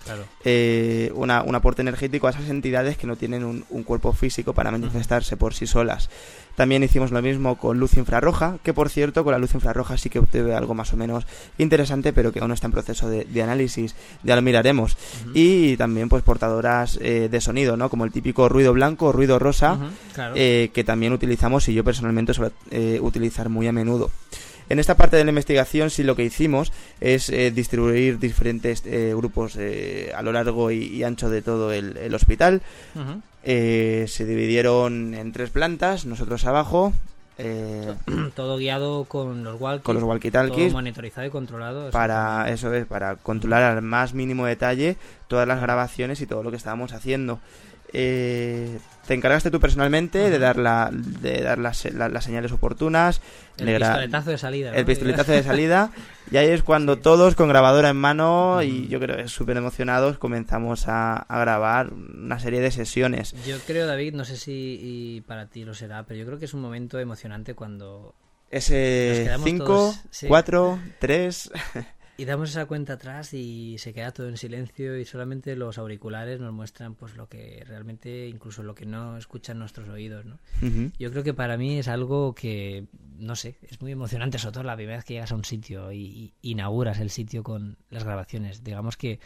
[0.43, 4.53] Eh, una, un aporte energético a esas entidades que no tienen un, un cuerpo físico
[4.53, 6.09] para manifestarse por sí solas.
[6.55, 10.09] También hicimos lo mismo con luz infrarroja, que por cierto con la luz infrarroja sí
[10.09, 11.25] que obtuve algo más o menos
[11.57, 14.95] interesante, pero que aún está en proceso de, análisis, ya lo miraremos.
[15.33, 17.89] Y también pues portadoras eh, de sonido, ¿no?
[17.89, 19.79] Como el típico ruido blanco o ruido rosa,
[20.35, 24.11] eh, que también utilizamos y yo personalmente suelo eh, utilizar muy a menudo.
[24.69, 28.81] En esta parte de la investigación sí lo que hicimos es distribuir diferentes
[29.13, 32.61] grupos a lo largo y, ancho de todo el, hospital.
[33.43, 36.93] Eh, se dividieron en tres plantas, nosotros abajo.
[37.37, 37.93] Eh,
[38.35, 42.71] todo guiado con los walkie, con los walkie talkies todo monitorizado y controlado para eso
[42.71, 46.93] es para controlar al más mínimo detalle todas las grabaciones y todo lo que estábamos
[46.93, 47.39] haciendo
[47.93, 53.21] eh, te encargaste tú personalmente de dar, la, de dar las, las, señales oportunas.
[53.57, 54.73] El pistoletazo de salida.
[54.73, 55.91] El pistoletazo de salida.
[56.31, 60.17] Y ahí es cuando todos, con grabadora en mano y yo creo que súper emocionados,
[60.17, 63.35] comenzamos a, a, grabar una serie de sesiones.
[63.45, 66.53] Yo creo, David, no sé si para ti lo será, pero yo creo que es
[66.53, 68.15] un momento emocionante cuando...
[68.49, 69.95] Ese 5,
[70.27, 71.51] 4, 3...
[72.23, 76.39] Y damos esa cuenta atrás y se queda todo en silencio y solamente los auriculares
[76.39, 80.39] nos muestran pues lo que realmente, incluso lo que no escuchan nuestros oídos, ¿no?
[80.97, 82.85] Yo creo que para mí es algo que,
[83.17, 85.91] no sé, es muy emocionante, sobre todo la primera vez que llegas a un sitio
[85.91, 88.63] y, inauguras el sitio con las grabaciones.
[88.63, 89.19] Digamos que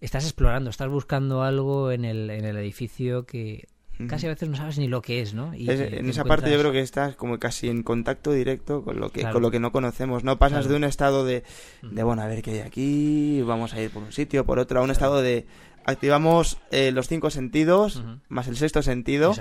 [0.00, 3.66] estás explorando, estás buscando algo en el, en el edificio que
[4.08, 5.54] casi a veces no sabes ni lo que es, ¿no?
[5.54, 9.10] Y en esa parte yo creo que estás como casi en contacto directo con lo
[9.10, 11.42] que con lo que no conocemos, no pasas de un estado de,
[11.82, 14.80] de bueno a ver qué hay aquí, vamos a ir por un sitio, por otro,
[14.80, 15.46] a un estado de
[15.86, 19.34] activamos eh, los cinco sentidos más el sexto sentido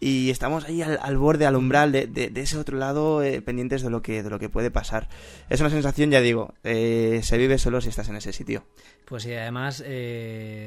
[0.00, 3.90] y estamos ahí al, borde, al umbral de, de, ese otro lado eh, pendientes de
[3.90, 5.08] lo que de lo que puede pasar.
[5.48, 8.64] Es una sensación, ya digo, eh, se vive solo si estás en ese sitio.
[9.04, 9.84] Pues sí, además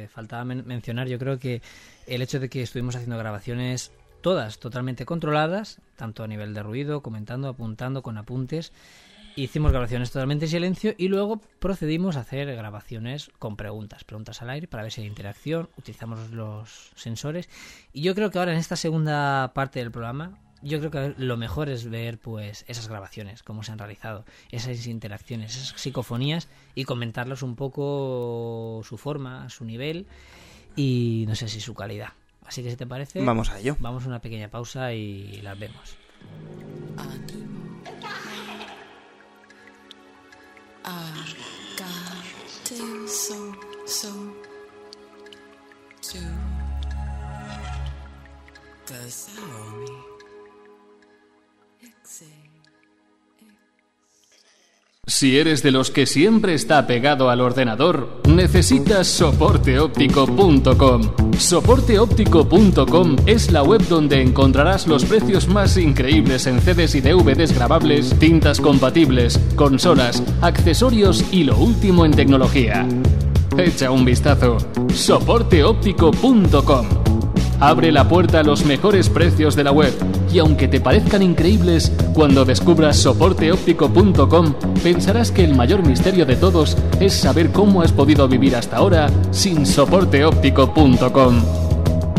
[0.10, 1.62] faltaba mencionar, yo creo que
[2.08, 3.92] el hecho de que estuvimos haciendo grabaciones
[4.22, 8.74] todas totalmente controladas, tanto a nivel de ruido, comentando, apuntando con apuntes.
[9.36, 14.50] Hicimos grabaciones totalmente en silencio y luego procedimos a hacer grabaciones con preguntas, preguntas al
[14.50, 17.48] aire para ver si hay interacción, utilizamos los sensores
[17.94, 21.38] y yo creo que ahora en esta segunda parte del programa yo creo que lo
[21.38, 26.86] mejor es ver pues esas grabaciones, cómo se han realizado, esas interacciones, esas psicofonías y
[26.86, 30.08] comentarlos un poco su forma, su nivel
[30.78, 32.14] y no sé si su calidad.
[32.46, 33.76] Así que si te parece, vamos a ello.
[33.82, 35.98] Vamos a una pequeña pausa y las vemos.
[55.10, 61.02] Si eres de los que siempre está pegado al ordenador, necesitas soporteóptico.com.
[61.38, 68.20] Soporteóptico.com es la web donde encontrarás los precios más increíbles en CDs y DVDs grabables,
[68.20, 72.86] tintas compatibles, consolas, accesorios y lo último en tecnología.
[73.58, 74.58] Echa un vistazo.
[74.94, 76.86] soporteóptico.com
[77.60, 79.94] abre la puerta a los mejores precios de la web
[80.32, 84.54] y aunque te parezcan increíbles, cuando descubras soporteóptico.com
[84.84, 89.10] pensarás que el mayor misterio de todos es saber cómo has podido vivir hasta ahora
[89.32, 91.42] sin soporteóptico.com.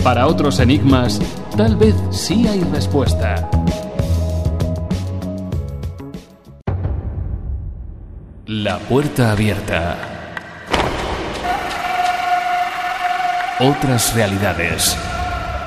[0.03, 1.21] Para otros enigmas,
[1.57, 3.51] tal vez sí hay respuesta.
[8.47, 9.97] La puerta abierta.
[13.61, 14.97] Otras realidades.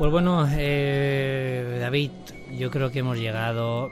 [0.00, 2.10] Pues bueno, eh, David,
[2.56, 3.90] yo creo que hemos llegado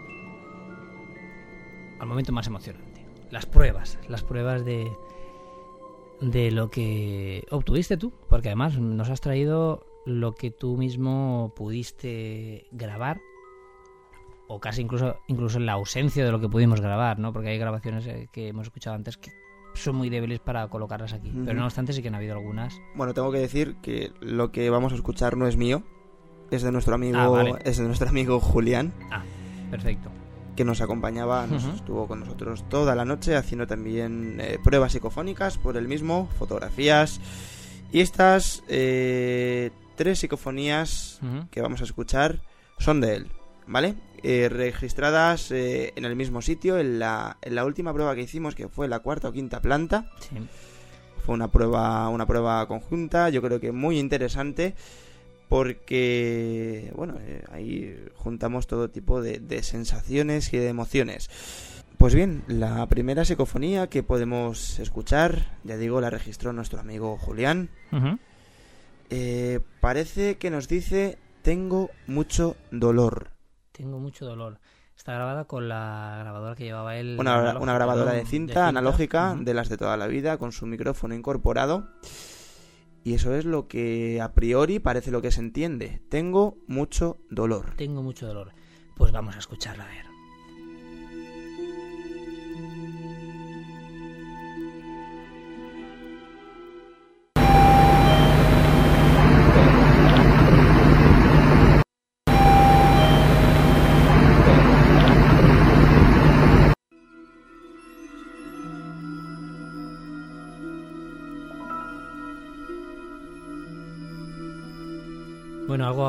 [2.01, 3.05] al momento más emocionante.
[3.31, 4.91] Las pruebas, las pruebas de,
[6.23, 12.69] de lo que obtuviste tú, porque además nos has traído lo que tú mismo pudiste
[12.71, 13.21] grabar
[14.47, 17.35] o casi incluso incluso en la ausencia de lo que pudimos grabar, ¿no?
[17.35, 19.31] Porque hay grabaciones eh, que hemos escuchado antes que
[19.75, 22.81] son muy débiles para colocarlas aquí, pero no obstante sí que han habido algunas.
[22.95, 25.85] Bueno, tengo que decir que lo que vamos a escuchar no es mío,
[26.51, 29.23] es de nuestro amigo, Ah, es de nuestro amigo Julián, Ah,
[29.71, 30.11] perfecto.
[30.57, 35.57] que nos acompañaba, nos estuvo con nosotros toda la noche haciendo también eh, pruebas psicofónicas
[35.59, 37.21] por él mismo, fotografías
[37.93, 41.21] y estas eh, tres psicofonías
[41.51, 42.41] que vamos a escuchar
[42.79, 43.27] son de él,
[43.67, 43.95] ¿vale?
[44.25, 48.55] Eh, registradas eh, en el mismo sitio, en la, en la última prueba que hicimos,
[48.57, 50.11] que fue la cuarta o quinta planta.
[50.21, 50.37] Sí.
[51.25, 54.75] Fue una prueba, una prueba conjunta, yo creo que muy interesante,
[55.49, 61.31] porque, bueno, eh, ahí juntamos todo tipo de, de sensaciones y de emociones.
[61.99, 67.71] Pues bien, la primera psicofonía que podemos escuchar, ya digo, la registró nuestro amigo Julián.
[69.11, 73.33] Eh, parece que nos dice, tengo mucho dolor.
[73.73, 74.61] Tengo mucho dolor.
[74.97, 77.17] Está grabada con la grabadora que llevaba él.
[77.19, 81.89] Una, grabadora de cinta, analógica, de las de toda la vida, con su micrófono incorporado.
[83.09, 86.03] Y eso es lo que a priori parece lo que se entiende.
[86.11, 87.73] Tengo mucho dolor.
[87.79, 88.53] Tengo mucho dolor.
[88.97, 90.08] Pues vamos a escucharla a ver.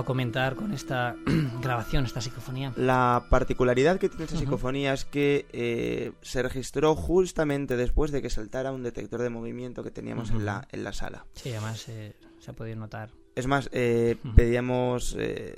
[0.02, 1.16] A comentar con esta
[1.62, 2.74] grabación, esta psicofonía.
[2.76, 4.46] La particularidad que tiene esta Ujú.
[4.46, 9.84] psicofonía es que eh, se registró justamente después de que saltara un detector de movimiento
[9.84, 11.26] que teníamos en, la, en la sala.
[11.34, 13.12] Sí, además eh, se ha podido notar.
[13.36, 15.16] Es más, eh, pedíamos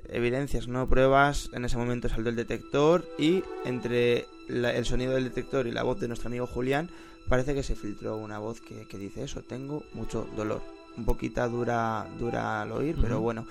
[0.09, 1.49] evidencias, no pruebas.
[1.53, 5.81] En ese momento saltó el detector y entre la- el sonido del detector y la
[5.83, 6.89] voz de nuestro amigo Julián
[7.27, 10.61] parece que se filtró una voz que, que dice eso, tengo mucho dolor.
[10.97, 13.45] Un poquito dura, dura al oír, pero bueno.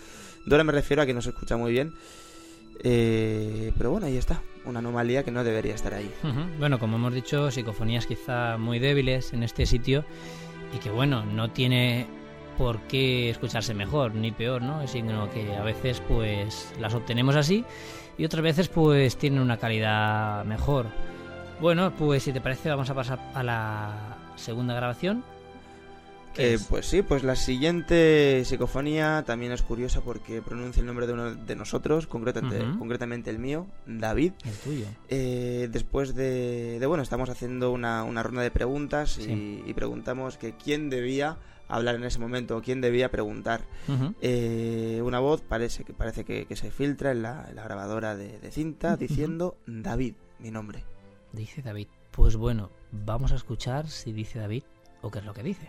[0.44, 1.92] Dura me refiero a que no se escucha muy bien.
[2.82, 4.42] Eh, pero bueno, ahí está.
[4.64, 6.10] Una anomalía que no debería estar ahí.
[6.58, 10.04] Bueno, como hemos dicho, psicofonías quizá muy débiles en este sitio
[10.74, 12.06] y que bueno, no tiene
[12.58, 14.86] por qué escucharse mejor ni peor, ¿no?
[14.86, 17.64] Sino que a veces pues las obtenemos así
[18.18, 20.86] y otras veces pues tienen una calidad mejor.
[21.60, 25.24] Bueno, pues si te parece vamos a pasar a la segunda grabación.
[26.36, 31.06] Eh, es- pues sí, pues la siguiente psicofonía también es curiosa porque pronuncia el nombre
[31.06, 34.32] de uno de nosotros, concretamente, concretamente el mío, David.
[34.44, 34.86] el tuyo.
[35.08, 39.62] Eh, después de, de, bueno, estamos haciendo una, una ronda de preguntas y, Sí.
[39.66, 41.36] y preguntamos que quién debía
[41.68, 43.62] hablar en ese momento, o quién debía preguntar.
[44.20, 48.16] Eh, una voz parece que parece que, que se filtra en la, en la grabadora
[48.16, 50.84] de, de cinta diciendo David, mi nombre.
[51.32, 51.86] Dice David.
[52.10, 54.64] Pues bueno, vamos a escuchar si dice David
[55.02, 55.68] o qué es lo que dice.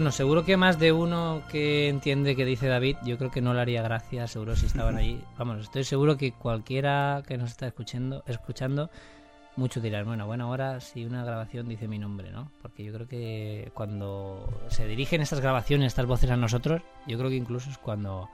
[0.00, 3.52] bueno, seguro que más de uno que entiende que dice David, yo creo que no
[3.52, 5.22] le haría gracia, seguro si estaban allí.
[5.38, 8.88] Vamos, estoy seguro que cualquiera que nos está escuchando, escuchando,
[9.56, 12.50] muchos dirán, bueno, bueno, ahora si una grabación dice mi nombre, ¿no?
[12.62, 17.28] Porque yo creo que cuando se dirigen estas grabaciones, estas voces a nosotros, yo creo
[17.28, 18.30] que incluso es cuando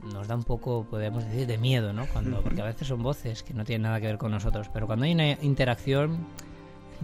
[0.00, 2.08] nos da un poco, podemos decir, de miedo, ¿no?
[2.08, 4.88] Cuando, porque a veces son voces que no tienen nada que ver con nosotros, pero
[4.88, 6.26] cuando hay una interacción,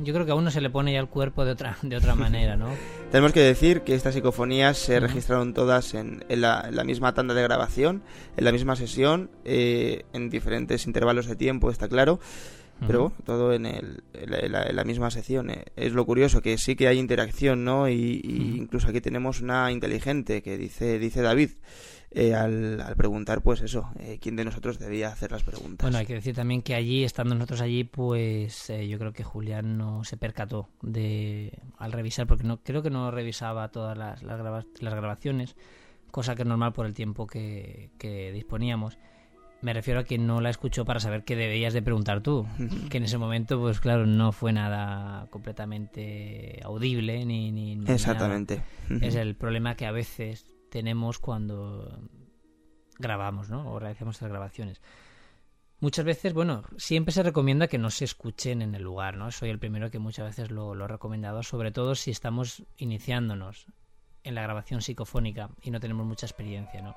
[0.02, 2.14] yo creo que a uno se le pone ya el cuerpo de otra, de otra
[2.14, 2.68] manera, ¿no?
[3.10, 7.14] Tenemos que decir que estas psicofonías se registraron todas en, en la, en la misma
[7.14, 8.02] tanda de grabación,
[8.36, 12.20] en la misma sesión, eh, en diferentes intervalos de tiempo, está claro,
[12.86, 15.50] pero bueno, todo en, el, en, la, en la- misma sección.
[15.50, 15.64] eh.
[15.74, 17.88] Es lo curioso, que sí que hay interacción, ¿no?
[17.88, 21.50] Y, y incluso aquí tenemos una inteligente que dice, dice David,
[22.10, 25.84] eh, al, al preguntar, pues eso, eh, quién de nosotros debía hacer las preguntas.
[25.84, 29.24] Bueno, hay que decir también que allí, estando nosotros allí, pues eh, yo creo que
[29.24, 34.22] Julián no se percató de al revisar, porque no creo que no revisaba todas las,
[34.22, 35.54] las, grava- las grabaciones.
[36.10, 38.96] cosa que es normal por el tiempo que, que disponíamos.
[39.60, 42.46] Me refiero a que no la escuchó para saber qué debías de preguntar tú.
[42.90, 47.50] que en ese momento, pues claro, no fue nada completamente audible ni...
[47.52, 48.62] ni, ni Exactamente.
[48.88, 49.06] nada.
[49.06, 52.00] Es el problema que a veces tenemos cuando
[52.98, 53.70] grabamos, ¿no?
[53.70, 54.80] O realizamos estas grabaciones.
[55.80, 59.30] Muchas veces, bueno, siempre se recomienda que no se escuchen en el lugar, ¿no?
[59.30, 63.66] Soy el primero que muchas veces lo, lo he recomendado, sobre todo si estamos iniciándonos
[64.24, 66.96] en la grabación psicofónica y no tenemos mucha experiencia, ¿no?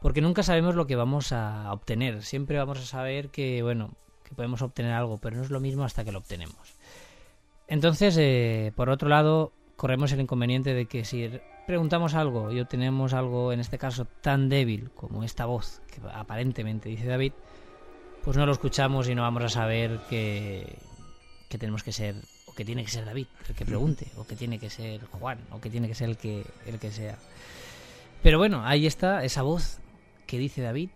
[0.00, 2.22] Porque nunca sabemos lo que vamos a obtener.
[2.22, 3.90] Siempre vamos a saber que, bueno,
[4.24, 6.74] que podemos obtener algo, pero no es lo mismo hasta que lo obtenemos.
[7.66, 11.30] Entonces, eh, por otro lado, corremos el inconveniente de que si
[11.64, 16.88] preguntamos algo y obtenemos algo, en este caso, tan débil como esta voz, que aparentemente
[16.88, 17.32] dice David,
[18.24, 20.78] pues no lo escuchamos y no vamos a saber que,
[21.48, 22.16] que tenemos que ser,
[22.46, 25.38] o que tiene que ser David el que pregunte, o que tiene que ser Juan,
[25.52, 27.16] o que tiene que ser el que, el que sea.
[28.20, 29.78] Pero bueno, ahí está esa voz
[30.26, 30.90] que dice David.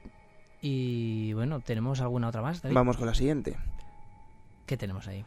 [0.61, 2.75] Y bueno, ¿tenemos alguna otra más, David?
[2.75, 3.57] Vamos con la siguiente.
[4.67, 5.25] ¿Qué tenemos ahí?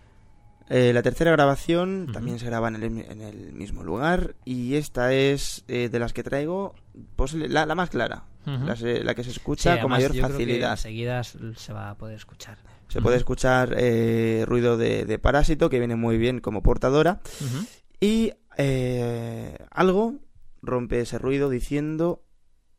[0.70, 5.14] Eh, la tercera grabación también se graba en el, en el mismo lugar y esta
[5.14, 6.74] es eh, de las que traigo
[7.16, 8.66] pues, la, la más clara, Ujú.
[8.66, 10.72] la, se- la que se Sí, escucha con mayor yo facilidad.
[10.72, 12.58] enseguida se va a poder escuchar.
[12.88, 17.20] Se puede escuchar eh, ruido de, de parásito que viene muy bien como portadora
[18.00, 20.16] y eh, algo
[20.64, 22.24] rompe ese ruido diciendo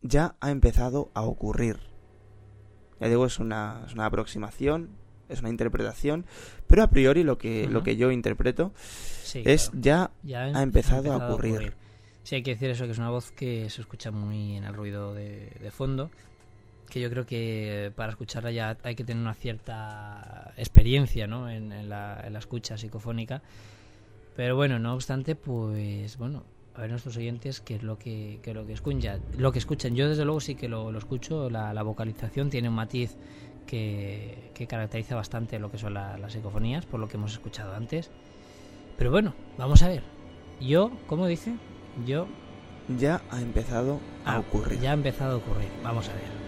[0.03, 1.79] ya ha empezado a ocurrir.
[3.01, 4.91] Ya digo, es una, es una aproximación,
[5.29, 6.25] es una interpretación,
[6.67, 8.73] pero a priori lo que, lo que yo interpreto
[9.23, 9.83] Sí, es claro.
[9.83, 11.75] ya Ya ha empezado a ocurrir.
[12.23, 14.75] Sí, hay que decir eso, que es una voz que se escucha muy en el
[14.75, 16.11] ruido de, de fondo,
[16.91, 21.49] que yo creo que para escucharla ya hay que tener una cierta experiencia ¿no?
[21.51, 23.43] en, en la, en la escucha psicofónica.
[24.35, 28.51] Pero bueno, no obstante, pues bueno, a ver nuestros oyentes qué es lo que, qué
[28.51, 29.21] es lo que escuchan.
[29.39, 32.69] Lo que escuchan, yo desde luego sí que lo, lo escucho, la, la vocalización tiene
[32.69, 33.17] un matiz
[33.67, 37.75] que, que caracteriza bastante lo que son la- las psicofonías, por lo que hemos escuchado
[37.75, 38.11] antes.
[38.97, 40.03] Pero bueno, vamos a ver.
[40.61, 41.55] Yo, ¿cómo dice?
[42.07, 42.27] Yo
[42.99, 44.81] ya ha empezado a Ah, ocurrir.
[44.81, 45.69] Ya ha empezado a ocurrir.
[45.83, 46.46] Vamos a ver.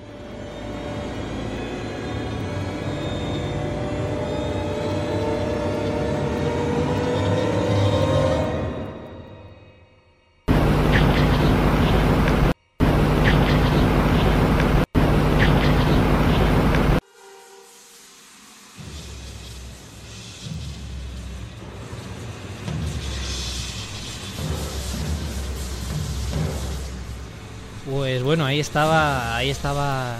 [27.90, 30.18] Pues bueno, ahí estaba, ahí estaba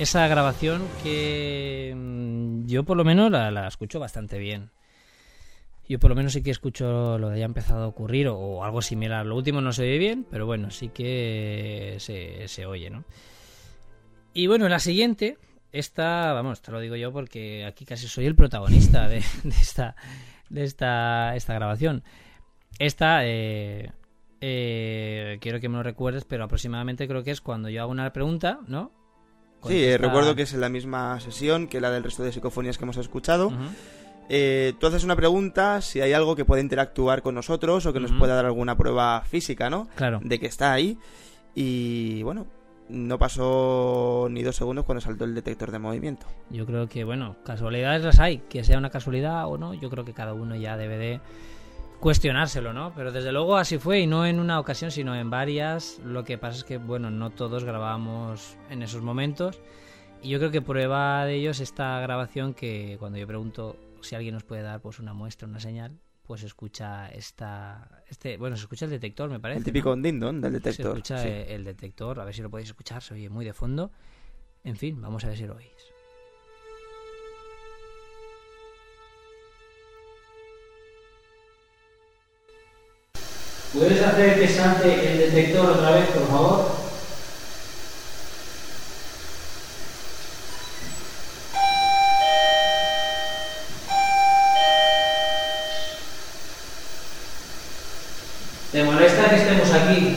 [0.00, 4.70] esa grabación que mm, yo por lo menos la, escucho bastante bien.
[5.88, 8.64] Yo por lo menos sí que escucho lo de ya empezado a ocurrir o, o
[8.64, 9.24] algo similar.
[9.24, 13.04] Lo último no se oye bien, pero bueno, sí que se, se oye, ¿no?
[14.34, 15.38] Y bueno, la siguiente,
[15.70, 19.94] esta, vamos, te lo digo yo porque aquí casi soy el protagonista de, de esta,
[20.48, 22.02] de esta, esta grabación.
[22.80, 23.92] Esta, eh,
[24.40, 28.12] eh, quiero que me lo recuerdes, pero aproximadamente creo que es cuando yo hago una
[28.12, 28.92] pregunta, ¿no?
[29.66, 32.78] Sí, eh, recuerdo que es en la misma sesión que la del resto de psicofonías
[32.78, 33.48] que hemos escuchado.
[33.48, 33.56] Ujú.
[34.32, 38.00] Eh, tú haces una pregunta si hay algo que puede interactuar con nosotros o que
[38.00, 39.88] nos pueda dar alguna prueba física, ¿no?
[39.96, 40.20] Claro.
[40.22, 40.96] De que está ahí.
[41.54, 42.46] Y bueno,
[42.88, 46.26] no pasó ni dos segundos cuando saltó el detector de movimiento.
[46.48, 48.38] Yo creo que, bueno, casualidades las hay.
[48.48, 51.20] Que sea una casualidad o no, yo creo que cada uno ya debe de
[52.00, 52.92] cuestionárselo, ¿no?
[52.94, 56.00] Pero desde luego así fue y no en una ocasión, sino en varias.
[56.04, 59.60] Lo que pasa es que, bueno, no todos grabábamos en esos momentos.
[60.22, 64.14] Y yo creo que prueba de ello es esta grabación que cuando yo pregunto si
[64.14, 68.02] alguien nos puede dar pues una muestra, una señal, pues escucha esta...
[68.08, 69.58] Este, bueno, se escucha el detector, me parece.
[69.58, 70.02] el típico ¿no?
[70.02, 70.74] ding-dong del detector.
[70.74, 71.28] Se escucha sí.
[71.28, 73.90] el detector, a ver si lo podéis escuchar, se oye muy de fondo.
[74.64, 75.89] En fin, vamos a ver si lo oís.
[83.72, 86.80] ¿Puedes hacer que salte el detector otra vez, por favor?
[98.72, 100.16] ¿Te molesta que estemos aquí?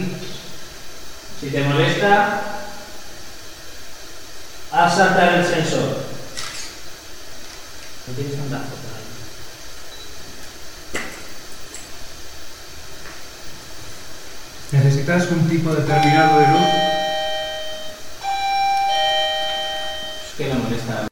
[1.39, 2.41] Si te molesta,
[4.72, 5.97] haz saltar el sensor.
[8.08, 9.04] No tienes tanta foto ahí.
[14.74, 16.67] ¿Necesitas un tipo determinado de luz?
[20.26, 21.07] Es que me molesta.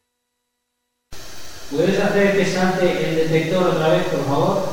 [1.70, 4.71] ¿Puedes hacer que salte el detector otra vez, por favor?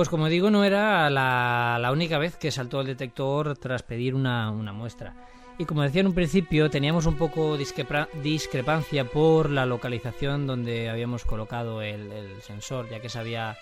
[0.00, 4.14] Pues como digo, no era la, la única vez que saltó el detector tras pedir
[4.14, 5.12] una, una muestra.
[5.58, 10.88] Y como decía en un principio, teníamos un poco discrepa- discrepancia por la localización donde
[10.88, 13.58] habíamos colocado el, el sensor, ya que se había,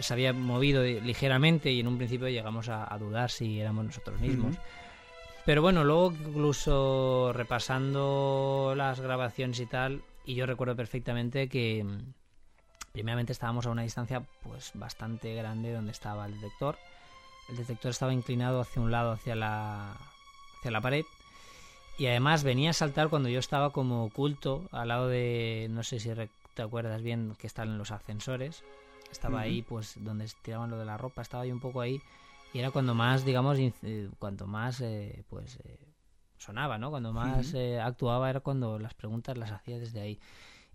[0.00, 4.18] se había movido ligeramente y en un principio llegamos a, a dudar si éramos nosotros
[4.18, 4.56] mismos.
[5.44, 11.84] Pero bueno, luego incluso repasando las grabaciones y tal, y yo recuerdo perfectamente que
[12.96, 16.78] primeramente estábamos a una distancia pues bastante grande donde estaba el detector.
[17.50, 19.92] El detector estaba inclinado hacia un lado, hacia la,
[20.58, 21.04] hacia la pared.
[21.98, 26.00] Y además venía a saltar cuando yo estaba como oculto al lado de, no sé
[26.00, 26.08] si
[26.54, 28.64] te acuerdas bien, que están los ascensores.
[29.12, 32.00] Estaba ahí, pues donde tiraban lo de la ropa, estaba yo un poco ahí.
[32.54, 35.78] Y era cuando más, digamos, eh, cuanto más, eh, pues, eh,
[36.38, 36.88] sonaba, ¿no?
[36.88, 40.18] Cuando más eh, actuaba era cuando las preguntas las hacía desde ahí.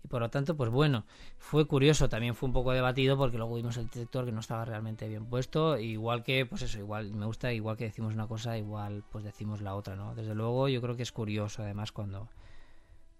[0.04, 1.04] Y por lo tanto, pues bueno,
[1.38, 4.64] fue curioso, también fue un poco debatido porque luego vimos el detector que no estaba
[4.64, 8.58] realmente bien puesto, igual que, pues eso, igual me gusta, igual que decimos una cosa,
[8.58, 10.14] igual pues decimos la otra, ¿no?
[10.14, 12.28] Desde luego yo creo que es curioso además cuando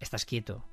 [0.00, 0.64] estás quieto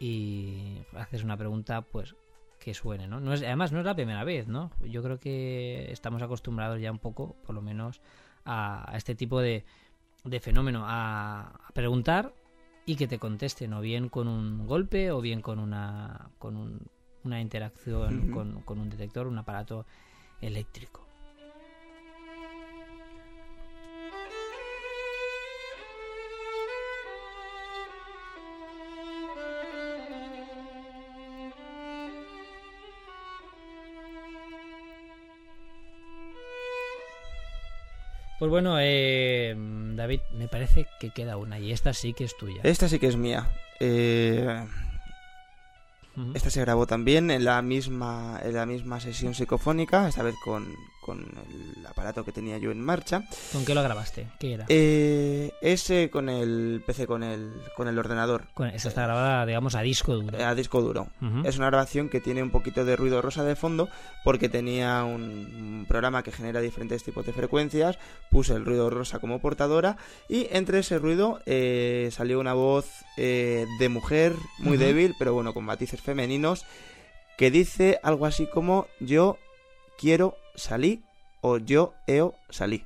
[0.00, 2.14] y haces una pregunta, pues
[2.58, 3.20] que suene, ¿no?
[3.20, 4.72] no es, además no es la primera vez, ¿no?
[4.80, 8.00] Yo creo que estamos acostumbrados ya un poco, por lo menos,
[8.44, 9.64] a, este tipo de,
[10.24, 12.32] de fenómeno, a preguntar
[12.88, 16.80] y que te contesten, o bien con un golpe, o bien con una, con un-
[17.22, 19.84] una interacción con, con un detector, un aparato
[20.40, 21.07] eléctrico.
[38.38, 39.54] Pues bueno, eh,
[39.96, 42.60] David, me parece que queda una y esta sí que es tuya.
[42.62, 43.50] Esta sí que es mía.
[43.80, 44.64] Eh,
[46.34, 50.66] esta se grabó también en la misma en la misma sesión psicofónica, esta vez con,
[51.08, 51.20] con
[51.78, 53.24] el aparato que tenía yo en marcha.
[53.52, 54.26] ¿Con qué lo grabaste?
[54.38, 54.66] ¿Qué era?
[54.68, 59.74] Eh, ese con el PC, con el, con el ordenador, Con- esta está grabada, digamos,
[59.74, 60.38] a disco duro.
[60.38, 61.08] eh, a disco duro.
[61.44, 63.88] Es una grabación que tiene un poquito de ruido rosa de fondo
[64.22, 67.98] porque tenía un, un programa que genera diferentes tipos de frecuencias.
[68.30, 69.96] Puse el ruido rosa como portadora
[70.28, 72.86] y entre ese ruido eh, salió una voz
[73.16, 76.66] eh, de mujer muy débil, pero bueno, con matices femeninos,
[77.38, 79.38] que dice algo así como yo
[79.98, 81.02] quiero salir
[81.42, 82.84] o yo eo salí.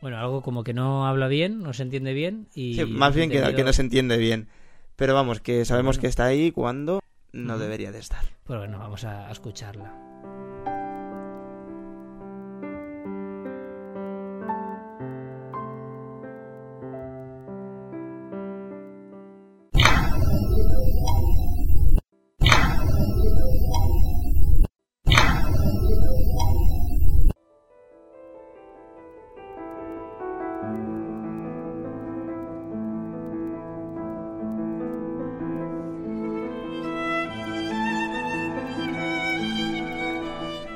[0.00, 2.74] Bueno, algo como que no habla bien, no se entiende bien y...
[2.74, 4.48] Sí, más bien que, entendido- que no se entiende bien.
[4.96, 6.00] Pero vamos, que sabemos Bueno.
[6.02, 7.00] que está ahí cuando
[7.32, 8.22] no debería de estar.
[8.44, 9.92] Pues bueno, vamos a escucharla.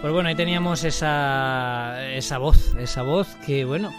[0.08, 3.92] Pues bueno, ahí teníamos esa, esa voz, esa voz que, bueno,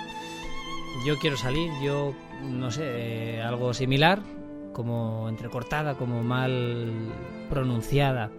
[1.05, 4.19] yo quiero salir, yo no sé, eh, algo similar,
[4.73, 6.91] como entrecortada, como mal
[7.47, 8.31] pronunciada.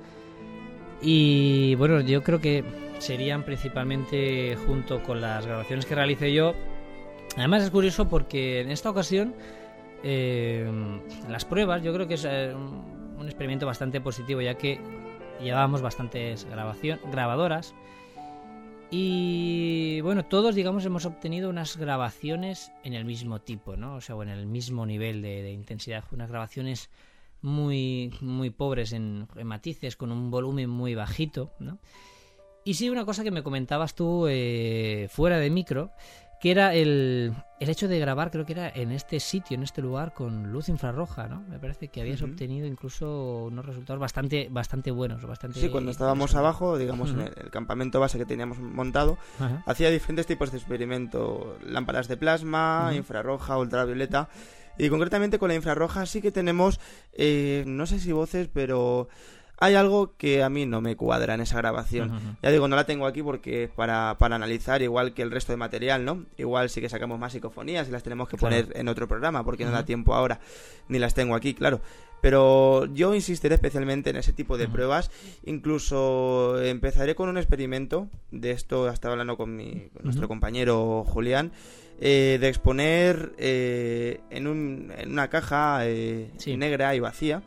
[1.01, 2.65] Y bueno, yo creo que
[2.99, 6.55] serían principalmente junto con las grabaciones que realicé yo.
[7.37, 9.33] Además es curioso porque en esta ocasión
[10.03, 10.69] eh,
[11.29, 14.81] las pruebas yo creo que es eh, un experimento bastante positivo ya que
[15.43, 16.47] llevábamos bastantes
[17.11, 17.75] grabadoras
[18.91, 23.95] y bueno, todos digamos hemos obtenido unas grabaciones en el mismo tipo, ¿no?
[23.95, 26.91] O sea, o en el mismo nivel de, intensidad, unas grabaciones
[27.41, 31.79] muy, muy pobres en, en matices, con un volumen muy bajito, ¿no?
[32.65, 35.93] Y sí, una cosa que me comentabas tú eh, fuera de micro,
[36.41, 39.83] que era el, el hecho de grabar, creo que era en este sitio, en este
[39.83, 41.43] lugar, con luz infrarroja, ¿no?
[41.43, 45.61] Me parece que habías obtenido incluso unos resultados bastante, bastante buenos, bastante...
[45.61, 49.19] Sí, cuando estábamos abajo, digamos, en el, el campamento base que teníamos montado,
[49.67, 54.31] hacía diferentes tipos de experimento, lámparas de plasma, infrarroja, ultravioleta,
[54.79, 56.81] y concretamente con la infrarroja sí que tenemos,
[57.13, 59.09] eh, no sé si voces, pero
[59.63, 62.37] hay algo que a mí no me cuadra en esa grabación.
[62.43, 65.53] Ya digo, no la tengo aquí porque es para, para analizar, igual que el resto
[65.53, 66.25] de material, ¿no?
[66.39, 68.57] Igual sí que sacamos más psicofonías y las tenemos que Claro.
[68.57, 70.41] poner en otro programa porque no da tiempo ahora,
[70.89, 71.81] ni las tengo aquí, claro.
[72.23, 75.11] Pero yo insistiré especialmente en ese tipo de pruebas.
[75.45, 81.53] Incluso empezaré con un experimento, de esto estaba hablando con, mi, con nuestro compañero Julián,
[82.01, 86.57] eh, de exponer eh, en, un- en una caja eh, Sí.
[86.57, 87.43] negra y vacía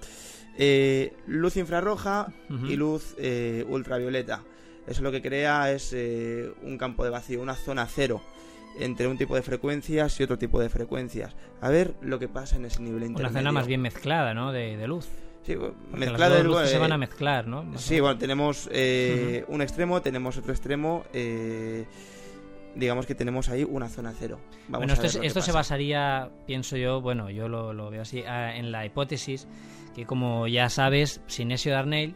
[0.58, 2.28] eh, luz infrarroja
[2.68, 4.44] y luz eh, ultravioleta.
[4.88, 8.22] Eso lo que crea es eh, un campo de vacío, una zona cero
[8.80, 11.36] entre un tipo de frecuencias y otro tipo de frecuencias.
[11.62, 13.38] A ver lo que pasa en ese nivel Una intermedio.
[13.40, 14.52] zona más bien mezclada, ¿no?
[14.52, 15.08] De, de luz.
[15.46, 17.64] Sí, bueno, mezclada dos luces se eh, van a mezclar, ¿no?
[17.64, 21.04] Más Sí, bueno, tenemos eh, un extremo, tenemos otro extremo.
[21.14, 21.86] eh,
[22.76, 24.40] digamos que tenemos ahí una zona cero.
[24.68, 28.24] Vamos bueno, a esto, es- se basaría, pienso yo, bueno, yo lo, lo veo así,
[28.28, 29.48] ah, en la hipótesis
[29.96, 32.16] que, como ya sabes, Sinesio Darnell,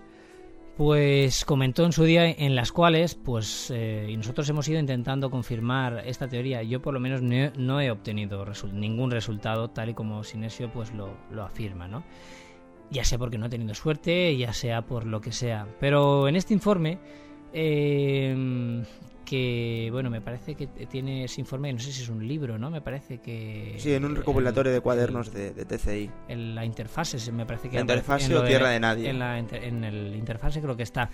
[0.78, 5.32] pues comentó en su día en las cuales, pues, eh, y nosotros hemos ido intentando
[5.32, 6.62] confirmar esta teoría.
[6.62, 10.24] Yo, por lo menos, no he, no he obtenido resu- ningún resultado tal y como
[10.24, 12.04] Sinesio, pues, lo, lo afirma, ¿no?
[12.92, 15.68] Ya sea porque no he tenido suerte, ya sea por lo que sea.
[15.80, 17.00] Pero en este informe,
[17.54, 18.84] eh,
[19.28, 22.70] que, bueno, me parece que tiene ese informe, no sé si es un libro, ¿no?
[22.72, 23.76] Me parece que...
[23.78, 26.10] Sí, en un recopilatorio el- de cuadernos de, de TCI.
[26.30, 29.10] en la interfase, se- me parece que La interfase o tierra de nadie.
[29.10, 31.10] En, la en el interfase creo que está.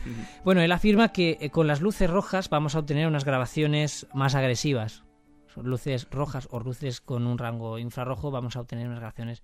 [0.45, 4.35] Bueno, él afirma que eh, con las luces rojas vamos a obtener unas grabaciones más
[4.35, 5.03] agresivas.
[5.47, 9.43] Son luces rojas o luces con un rango infrarrojo vamos a obtener unas grabaciones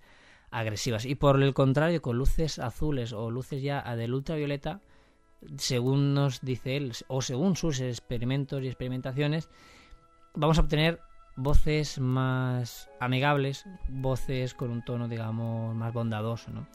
[0.50, 1.04] agresivas.
[1.06, 4.80] Y por el contrario, con luces azules o luces ya del ultravioleta,
[5.58, 9.48] según nos dice él, o según sus experimentos y experimentaciones,
[10.34, 11.00] vamos a obtener
[11.36, 16.66] voces más amigables, voces con un tono, digamos, más bondadoso, ¿no?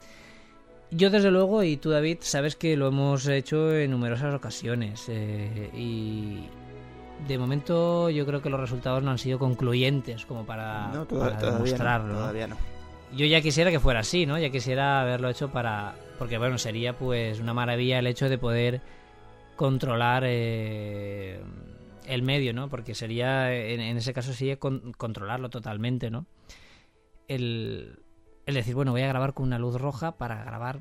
[0.90, 5.04] Yo, desde luego, y tú, David, sabes que lo hemos hecho en numerosas ocasiones.
[5.08, 6.46] eh, y
[7.26, 11.24] de momento yo creo que los resultados no han sido concluyentes como para, no, toda-
[11.26, 12.06] para todavía, demostrarlo.
[12.08, 12.20] no, ¿no?
[12.20, 12.56] todavía no.
[13.16, 14.38] Yo ya quisiera que fuera así, ¿no?
[14.38, 15.94] Ya quisiera haberlo hecho para...
[16.18, 18.80] Porque, bueno, sería pues una maravilla el hecho de poder
[19.56, 21.40] controlar eh,
[22.06, 22.68] el medio, ¿no?
[22.68, 26.26] Porque sería, en, en ese caso, sería con- controlarlo totalmente, ¿no?
[27.28, 27.98] El,
[28.46, 30.80] el decir, bueno, voy a grabar con una luz roja para grabar,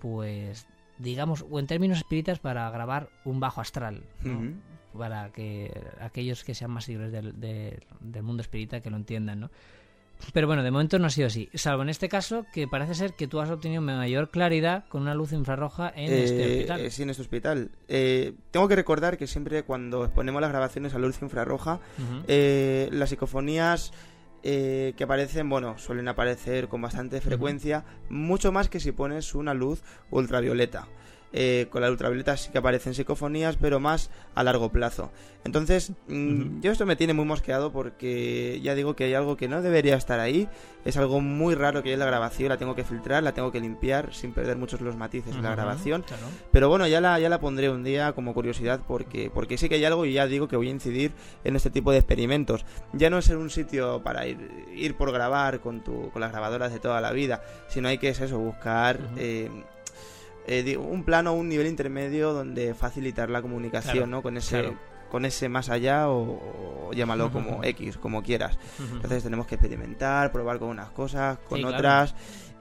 [0.00, 0.66] pues,
[0.98, 4.40] digamos, o en términos espíritas, para grabar un bajo astral, ¿no?
[4.98, 9.40] Para que aquellos que sean más seguidores del, del- del mundo espírita que lo entiendan,
[9.40, 9.50] ¿no?
[10.32, 13.14] Pero bueno, de momento no ha sido así, salvo en este caso que parece ser
[13.14, 16.80] que tú has obtenido mayor claridad con una luz infrarroja en este Eh, hospital.
[16.80, 17.70] eh, sí, en este hospital.
[17.88, 21.80] Eh, tengo que recordar que siempre cuando exponemos las grabaciones a luz infrarroja,
[22.28, 23.92] eh, las psicofonías
[24.42, 29.54] eh, que aparecen, bueno, suelen aparecer con bastante frecuencia, mucho más que si pones una
[29.54, 30.86] luz ultravioleta.
[31.38, 35.12] Eh, con la ultravioleta sí que aparecen psicofonías, pero más a largo plazo.
[35.44, 39.46] Entonces, mm, yo esto me tiene muy mosqueado porque ya digo que hay algo que
[39.46, 40.48] no debería estar ahí.
[40.86, 43.52] Es algo muy raro que yo en la grabación la tengo que filtrar, la tengo
[43.52, 46.04] que limpiar sin perder muchos los matices de la grabación.
[46.08, 46.22] claro.
[46.52, 49.74] Pero bueno, ya la, ya la pondré un día como curiosidad porque, porque sí que
[49.74, 51.12] hay algo y ya digo que voy a incidir
[51.44, 52.64] en este tipo de experimentos.
[52.94, 54.38] Ya no es ser un sitio para ir,
[54.74, 58.08] ir por grabar con, tu, con las grabadoras de toda la vida, sino hay que
[58.08, 59.50] es eso, buscar eh,
[60.46, 64.22] eh, un plano, un nivel intermedio donde facilitar la comunicación, Claro, ¿no?
[64.22, 64.78] Con ese, claro.
[65.10, 67.62] con ese más allá o, o llámalo como.
[67.64, 68.58] X, como quieras.
[68.92, 71.76] Entonces tenemos que experimentar, probar con unas cosas, con Sí, claro.
[71.78, 72.14] otras,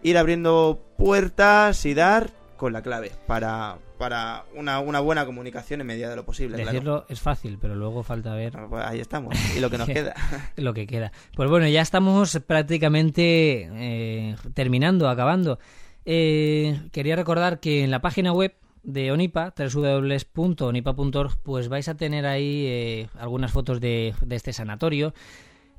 [0.04, 5.88] ir abriendo puertas y dar con la clave para, para una, una buena comunicación en
[5.88, 6.56] medida de lo posible.
[6.56, 6.72] claro.
[6.72, 9.36] Decirlo es fácil, pero luego falta ver Bueno, pues ahí estamos.
[9.58, 10.14] Y lo que nos queda.
[10.56, 11.12] lo que queda.
[11.36, 15.60] Pues bueno, ya estamos prácticamente eh, terminando, acabando.
[16.06, 18.54] Eh, quería recordar que en la página web
[18.84, 25.14] de Onipa, www.onipa.org, pues vais a tener ahí eh, algunas fotos de, de este sanatorio.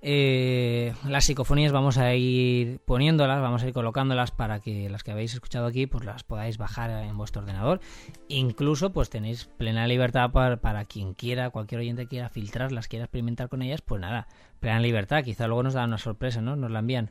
[0.09, 5.11] Eh, las psicofonías vamos a ir poniéndolas, vamos a ir colocándolas para que las que
[5.11, 7.81] habéis escuchado aquí pues las podáis bajar en vuestro ordenador.
[8.29, 13.49] Incluso pues tenéis plena libertad para, para quien quiera, cualquier oyente quiera filtrarlas, quiera experimentar
[13.49, 14.29] con ellas, pues nada,
[14.61, 15.25] plena libertad.
[15.25, 16.55] Quizá luego nos dan una sorpresa, ¿no?
[16.55, 17.11] Nos la envían.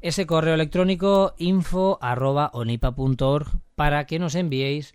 [0.00, 2.52] Ese correo electrónico info arroba
[3.74, 4.94] para que nos enviéis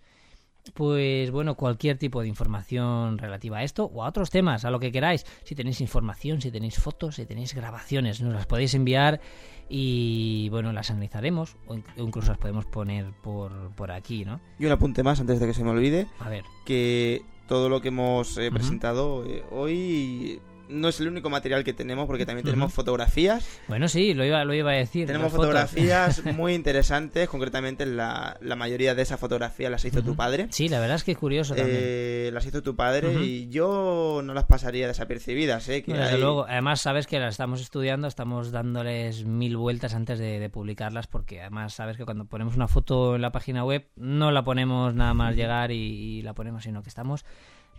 [0.74, 4.80] pues bueno, cualquier tipo de información relativa a esto o a otros temas, a lo
[4.80, 5.26] que queráis.
[5.44, 9.22] Si tenéis información, si tenéis fotos, si tenéis grabaciones, nos las podéis enviar
[9.70, 14.40] y bueno, las analizaremos o in- o incluso las podemos poner por, por aquí, ¿no?
[14.60, 16.44] Y un apunte más antes de que se me olvide, A ver.
[16.66, 20.40] que todo lo que hemos eh, presentado eh, hoy
[20.70, 23.48] no es el único material que tenemos, porque también tenemos fotografías.
[23.68, 25.08] Bueno, sí, lo iba, lo iba a decir.
[25.08, 25.46] Tenemos fotos.
[25.48, 30.48] fotografías muy interesantes, concretamente la, la mayoría de esas fotografías las hizo tu padre.
[30.52, 31.78] Sí, la verdad es que es curioso también.
[31.82, 35.84] Eh, las hizo tu padre y yo no las pasaría desapercibidas, ¿eh?
[35.84, 39.94] Que No, desde hay- luego, además sabes que las estamos estudiando, estamos dándoles mil vueltas
[39.94, 43.64] antes de, de publicarlas, porque además sabes que cuando ponemos una foto en la página
[43.64, 47.26] web no la ponemos nada más llegar y, y la ponemos, sino que estamos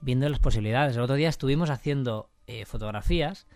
[0.01, 0.97] viendo las posibilidades.
[0.97, 3.47] El otro día estuvimos haciendo eh, fotografías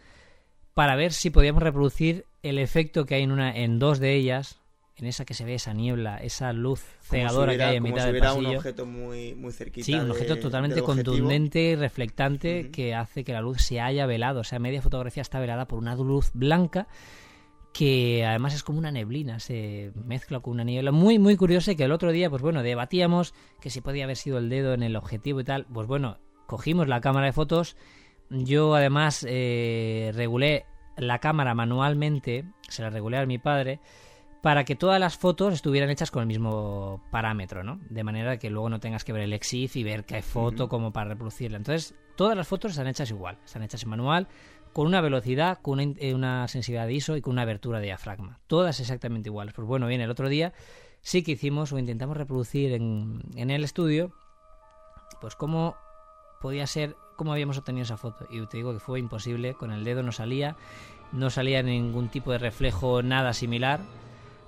[0.74, 4.58] para ver si podíamos reproducir el efecto que hay en una, en dos de ellas,
[4.96, 8.06] en esa que se ve esa niebla, esa luz cegadora que hay en como mitad
[8.06, 8.58] si del hubiera un pasillo.
[8.58, 9.84] objeto muy, muy cerquita.
[9.84, 14.06] Sí, un de- objeto totalmente contundente y reflectante que hace que la luz se haya
[14.06, 14.40] velado.
[14.40, 16.86] O sea, media fotografía está velada por una luz blanca
[17.72, 21.76] que además es como una neblina, se mezcla con una niebla muy, muy curiosa y
[21.76, 24.82] que el otro día, pues bueno, debatíamos que si podía haber sido el dedo en
[24.82, 25.66] el objetivo y tal.
[25.72, 26.18] Pues bueno,
[26.50, 27.76] cogimos la cámara de fotos.
[28.28, 33.78] Yo además eh, regulé la cámara manualmente, se la regulé a mi padre
[34.42, 37.78] para que todas las fotos estuvieran hechas con el mismo parámetro, ¿no?
[37.88, 40.68] De manera que luego no tengas que ver el EXIF y ver que hay foto
[40.68, 41.56] como para reproducirla.
[41.56, 44.26] Entonces, todas las fotos están hechas igual, están hechas en manual,
[44.72, 47.86] con una velocidad, con una, eh, una sensibilidad de ISO y con una abertura de
[47.86, 48.40] diafragma.
[48.48, 49.54] Todas exactamente iguales.
[49.54, 50.52] Pues bueno, bien, el otro día
[51.00, 54.12] sí que hicimos o intentamos reproducir en, en el estudio,
[55.20, 55.76] pues cómo
[56.40, 58.26] podía ser, cómo habíamos obtenido esa foto.
[58.30, 60.56] Y te digo que fue imposible, con el dedo no salía,
[61.12, 63.80] no salía ningún tipo de reflejo, nada similar.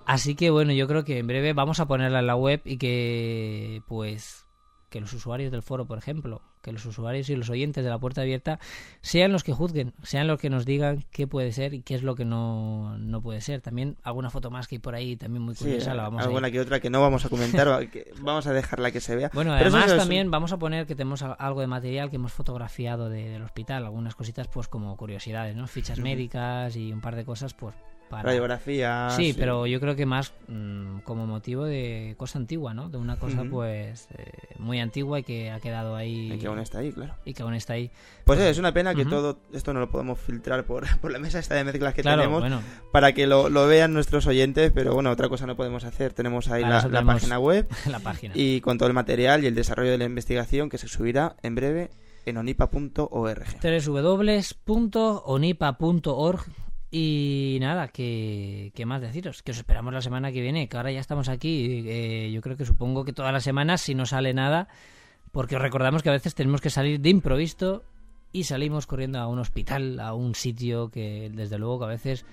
[0.04, 2.78] Así que bueno, yo creo que en breve vamos a ponerla en la web y
[2.78, 4.46] que pues
[4.90, 7.98] que los usuarios del foro, por ejemplo, que los usuarios y los oyentes de la
[7.98, 8.58] puerta abierta
[9.00, 12.02] sean los que juzguen, sean los que nos digan qué puede ser y qué es
[12.02, 13.60] lo que no, no puede ser.
[13.60, 16.24] También alguna foto más que hay por ahí también muy Sí, curiosa la vamos a
[16.24, 19.30] alguna que otra que no vamos a comentar, que vamos a dejarla que se vea.
[19.34, 22.32] bueno, Pero además es- también vamos a poner que tenemos algo de material que hemos
[22.32, 25.66] fotografiado de- del hospital, algunas cositas pues como curiosidades, ¿no?
[25.66, 27.74] Fichas médicas y un par de cosas pues
[28.12, 28.24] para...
[28.24, 29.08] Radiografía.
[29.16, 32.90] Sí, pero yo creo que más mm, como motivo de cosa antigua, ¿no?
[32.90, 36.58] De una cosa pues eh, muy antigua y que ha quedado ahí Y que aún
[36.58, 37.14] está ahí, claro.
[37.24, 37.90] y que aún está ahí.
[38.24, 41.38] Pues es una pena que todo esto no lo podemos filtrar por, por la mesa
[41.38, 42.60] esta de mezclas que claro, tenemos bueno,
[42.92, 46.12] para que lo, lo vean nuestros oyentes, pero bueno, otra cosa no podemos hacer.
[46.12, 48.34] Tenemos ahí la, la página web la página.
[48.36, 51.54] y con todo el material y el desarrollo de la investigación que se subirá en
[51.54, 51.90] breve
[52.26, 53.44] en onipa.org.
[54.66, 56.44] www.onipa.org
[56.94, 61.00] y nada, que más deciros, que os esperamos la semana que viene, que ahora ya
[61.00, 64.68] estamos aquí, eh, yo creo que supongo que todas las semanas si no sale nada,
[65.32, 67.82] porque os recordamos que a veces tenemos que salir de improviso
[68.30, 72.26] y salimos corriendo a un hospital, a un sitio que desde luego que a veces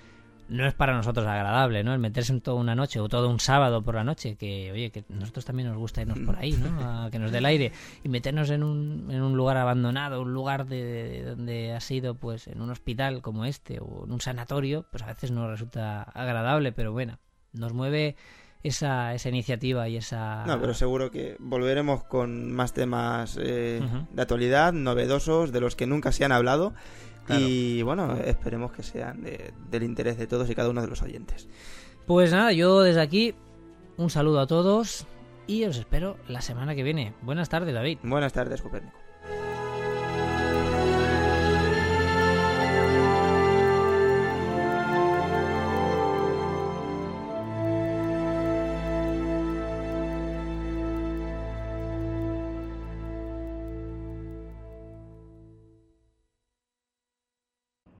[0.50, 1.94] no es para nosotros agradable, ¿no?
[1.94, 4.90] El meterse en toda una noche o todo un sábado por la noche, que oye,
[4.90, 6.80] que nosotros también nos gusta irnos por ahí, ¿no?
[7.04, 7.72] A que nos dé el aire
[8.02, 12.48] y meternos en un, en un lugar abandonado, un lugar de, donde ha sido, pues,
[12.48, 16.72] en un hospital como este o en un sanatorio, pues a veces no resulta agradable,
[16.72, 17.18] pero bueno,
[17.52, 18.16] nos mueve
[18.62, 20.44] esa, esa iniciativa y esa...
[20.46, 23.80] No, pero seguro que volveremos con más temas eh,
[24.12, 26.74] de actualidad, novedosos, de los que nunca se han hablado.
[27.26, 27.44] Claro.
[27.46, 31.02] Y bueno, esperemos que sean de- del interés de todos y cada uno de los
[31.02, 31.48] oyentes.
[32.06, 33.34] Pues nada, yo desde aquí
[33.96, 35.06] un saludo a todos
[35.46, 37.14] y os espero la semana que viene.
[37.22, 37.98] Buenas tardes, David.
[38.02, 38.96] Buenas tardes, Copérnico.